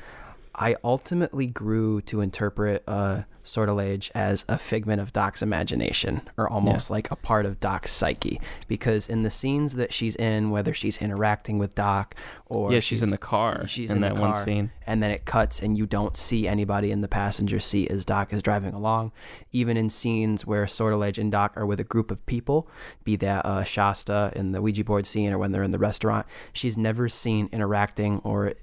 [0.58, 6.90] I ultimately grew to interpret uh, Sortilege as a figment of Doc's imagination, or almost
[6.90, 8.42] like a part of Doc's psyche.
[8.68, 12.16] Because in the scenes that she's in, whether she's interacting with Doc
[12.48, 15.10] or yeah she's in the car she's in, in the that one scene and then
[15.10, 18.74] it cuts and you don't see anybody in the passenger seat as Doc is driving
[18.74, 19.12] along.
[19.52, 22.68] Even in scenes where Sortilege and Doc are with a group of people,
[23.04, 26.26] be that uh, Shasta in the Ouija board scene or when they're in the restaurant,
[26.54, 28.54] she's never seen interacting or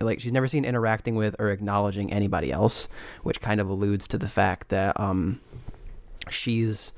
[0.00, 2.88] like she's never seen interacting with or acknowledging anybody else,
[3.22, 5.40] which kind of alludes to the fact that um,
[6.28, 6.92] she's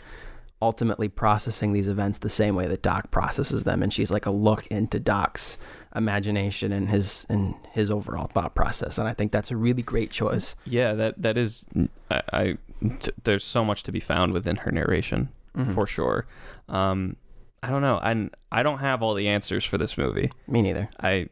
[0.63, 4.31] ultimately processing these events the same way that Doc processes them, and she's like a
[4.31, 5.59] look into Doc's
[5.95, 8.99] imagination and his and his overall thought process.
[8.99, 10.57] And I think that's a really great choice.
[10.65, 11.67] Yeah, that that is.
[12.11, 12.57] I, I
[13.01, 15.75] t- there's so much to be found within her narration Mhm.
[15.75, 16.27] for sure.
[16.69, 17.17] Um,
[17.63, 20.31] I don't know, and I don't have all the answers for this movie.
[20.47, 20.89] Me neither.
[21.03, 21.29] I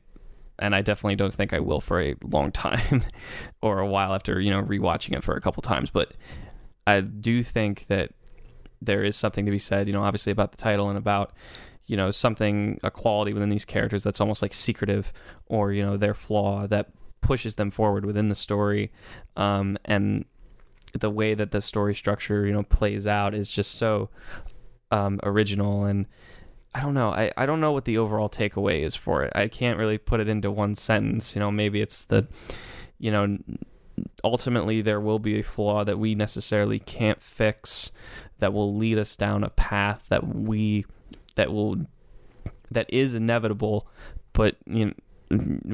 [0.58, 3.02] and I definitely don't think I will for a long time
[3.62, 5.90] or a while after you know rewatching it for a couple times.
[5.90, 6.12] But
[6.86, 8.12] I do think that
[8.80, 11.32] there is something to be said, you know, obviously about the title and about
[11.86, 15.12] you know something a quality within these characters that's almost like secretive
[15.46, 16.90] or you know their flaw that
[17.20, 18.92] pushes them forward within the story
[19.36, 20.24] um, and
[20.98, 24.08] the way that the story structure you know plays out is just so
[24.90, 26.06] um, original and
[26.74, 27.10] I don't know.
[27.10, 29.32] I, I don't know what the overall takeaway is for it.
[29.34, 31.36] I can't really put it into one sentence.
[31.36, 32.26] You know, maybe it's the,
[32.98, 33.38] you know,
[34.24, 37.92] ultimately there will be a flaw that we necessarily can't fix
[38.40, 40.84] that will lead us down a path that we,
[41.36, 41.76] that will,
[42.72, 43.86] that is inevitable,
[44.32, 44.94] but, you know,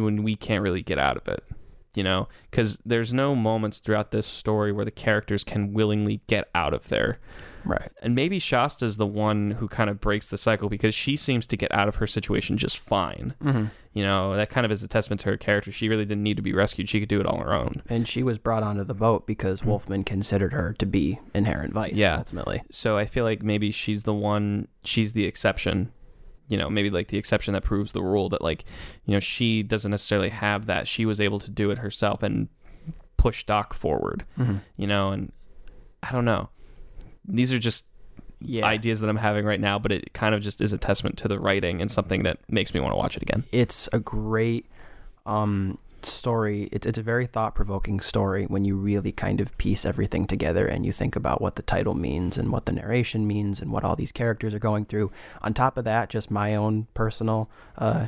[0.02, 1.42] when we can't really get out of it.
[1.94, 6.48] You know, because there's no moments throughout this story where the characters can willingly get
[6.54, 7.18] out of there
[7.64, 7.90] Right.
[8.02, 11.56] and maybe Shasta's the one who kind of breaks the cycle because she seems to
[11.56, 13.34] get out of her situation just fine.
[13.42, 15.70] hmm You know, that kind of is a testament to her character.
[15.72, 16.88] She really didn't need to be rescued.
[16.88, 17.82] She could do it all on her own.
[17.88, 21.94] And she was brought onto the boat because Wolfmann considered her to be inherent vice.
[21.94, 22.16] Yeah.
[22.16, 22.62] Ultimately.
[22.70, 25.92] So I feel like maybe she's the one, she's the exception.
[26.48, 28.64] You know, maybe like the exception that proves the rule that, like,
[29.04, 30.88] you know, she doesn't necessarily have that.
[30.88, 32.48] She was able to do it herself and
[33.16, 35.30] push Doc forward, hmm you know, and
[36.02, 36.48] I don't know.
[37.34, 37.84] These are just
[38.40, 38.64] Yeah.
[38.66, 41.28] ideas that I'm having right now, but it kind of just is a testament to
[41.28, 43.44] the writing and something that makes me want to watch it again.
[43.52, 44.66] it's a great
[45.26, 50.26] um story it's, it's a very thought-provoking story when you really kind of piece everything
[50.26, 53.70] together and you think about what the title means and what the narration means and
[53.70, 55.10] what all these characters are going through
[55.42, 58.06] on top of that just my own personal uh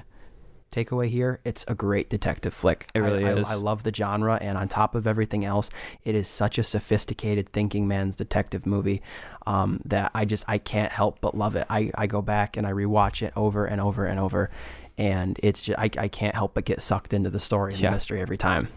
[0.73, 3.51] takeaway here it's a great detective flick It really I, I- is.
[3.51, 5.71] I love the genre and on top of everything else
[6.05, 9.03] it is such a sophisticated thinking man's detective movie
[9.47, 12.67] um, that i just i can't help but love it I, I go back and
[12.67, 14.51] i rewatch it over and over and over
[14.99, 17.91] and it's just I, I can't help but get sucked into the story and Yeah.
[17.91, 18.69] the mystery every time.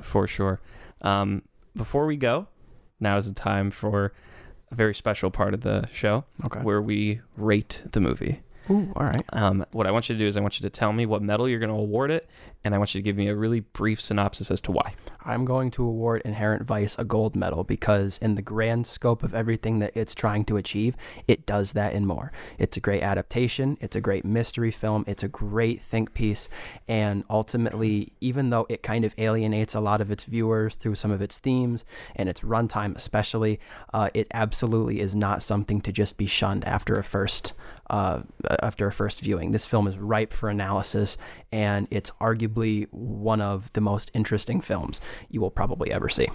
[0.00, 0.60] for sure.
[1.02, 1.42] Um,
[1.76, 2.46] before we go,
[3.00, 4.12] now is the time for
[4.72, 6.60] a very special part of the show Okay.
[6.60, 8.40] where we rate the movie.
[8.70, 9.24] Ooh, all right.
[9.32, 11.22] Um, what I want you to do is I want you to tell me what
[11.22, 12.28] medal you're going to award it,
[12.64, 14.94] and I want you to give me a really brief synopsis as to why.
[15.24, 19.34] I'm going to award Inherent Vice a gold medal because, in the grand scope of
[19.34, 22.32] everything that it's trying to achieve, it does that and more.
[22.58, 26.48] It's a great adaptation, it's a great mystery film, it's a great think piece,
[26.88, 31.10] and ultimately, even though it kind of alienates a lot of its viewers through some
[31.10, 31.84] of its themes
[32.16, 33.60] and its runtime, especially,
[33.92, 37.52] uh, it absolutely is not something to just be shunned after a first.
[37.90, 38.20] Uh,
[38.62, 41.16] after a first viewing, this film is ripe for analysis,
[41.50, 42.47] and it's arguably
[42.90, 46.28] one of the most interesting films you will probably ever see.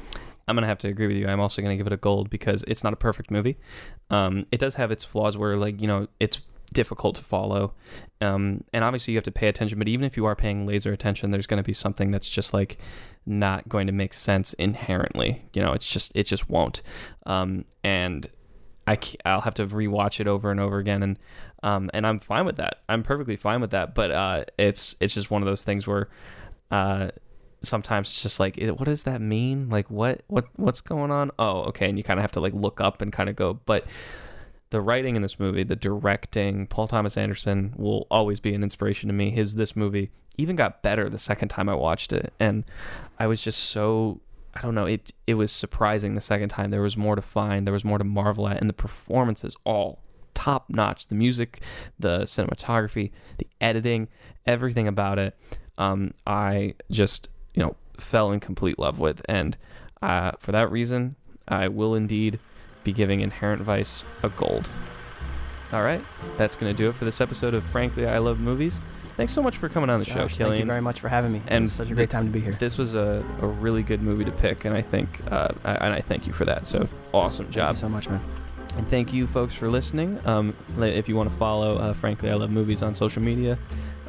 [0.47, 1.27] I'm gonna have to agree with you.
[1.27, 3.57] I'm also gonna give it a gold because it's not a perfect movie.
[4.09, 6.41] Um, it does have its flaws where, like, you know, it's
[6.73, 7.73] difficult to follow,
[8.19, 9.77] um, and obviously you have to pay attention.
[9.79, 12.77] But even if you are paying laser attention, there's gonna be something that's just like
[13.25, 15.43] not going to make sense inherently.
[15.53, 16.81] You know, it's just it just won't.
[17.25, 18.27] Um, and
[18.87, 21.19] I I'll have to rewatch it over and over again, and
[21.63, 22.81] um, and I'm fine with that.
[22.89, 23.95] I'm perfectly fine with that.
[23.95, 26.09] But uh, it's it's just one of those things where.
[26.71, 27.09] Uh,
[27.61, 31.31] sometimes it's just like "Eh, what does that mean like what what what's going on
[31.39, 33.53] oh okay and you kind of have to like look up and kind of go
[33.65, 33.85] but
[34.69, 39.07] the writing in this movie the directing paul thomas anderson will always be an inspiration
[39.07, 42.65] to me his this movie even got better the second time i watched it and
[43.17, 44.19] i was just so
[44.55, 46.71] i don't know it it was surprising the second time.
[46.71, 49.99] There was more to find there was more to marvel at and the performances all
[50.33, 51.07] top notch.
[51.07, 51.61] The music
[51.99, 54.09] the cinematography the editing
[54.45, 55.37] everything about it
[55.77, 59.21] um, i just you know fell in complete love with.
[59.29, 59.57] And
[60.01, 61.15] uh, for that reason
[61.47, 62.39] i will indeed
[62.83, 64.67] be giving inherent vice a gold.
[65.71, 66.01] All right
[66.37, 68.79] that's going to do it for this episode of frankly i love movies
[69.15, 71.31] thanks so much for coming on the show Josh, thank you very much for having
[71.31, 71.41] me.
[71.47, 72.53] And such a great time to be here.
[72.53, 75.93] this was a, a really good movie to pick and i think uh, I, and
[75.93, 78.21] i thank you for that so awesome Thank job you so much, man.
[78.77, 80.19] and thank you, folks, for listening.
[80.25, 83.57] Um, if you want to follow, uh, frankly, I love movies on social media.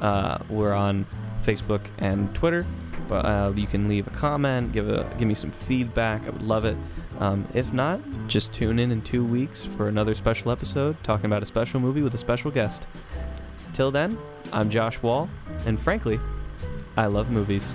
[0.01, 1.05] Uh, we're on
[1.45, 2.65] Facebook and Twitter.
[3.07, 6.23] But uh, you can leave a comment, give a give me some feedback.
[6.27, 6.77] I would love it.
[7.21, 11.43] Um, if not, just tune in in two weeks for another special episode talking about
[11.43, 12.87] a special movie with a special guest.
[13.75, 14.17] Till then,
[14.53, 15.29] I'm Josh Wall,
[15.67, 16.21] and frankly,
[16.97, 17.75] I love movies.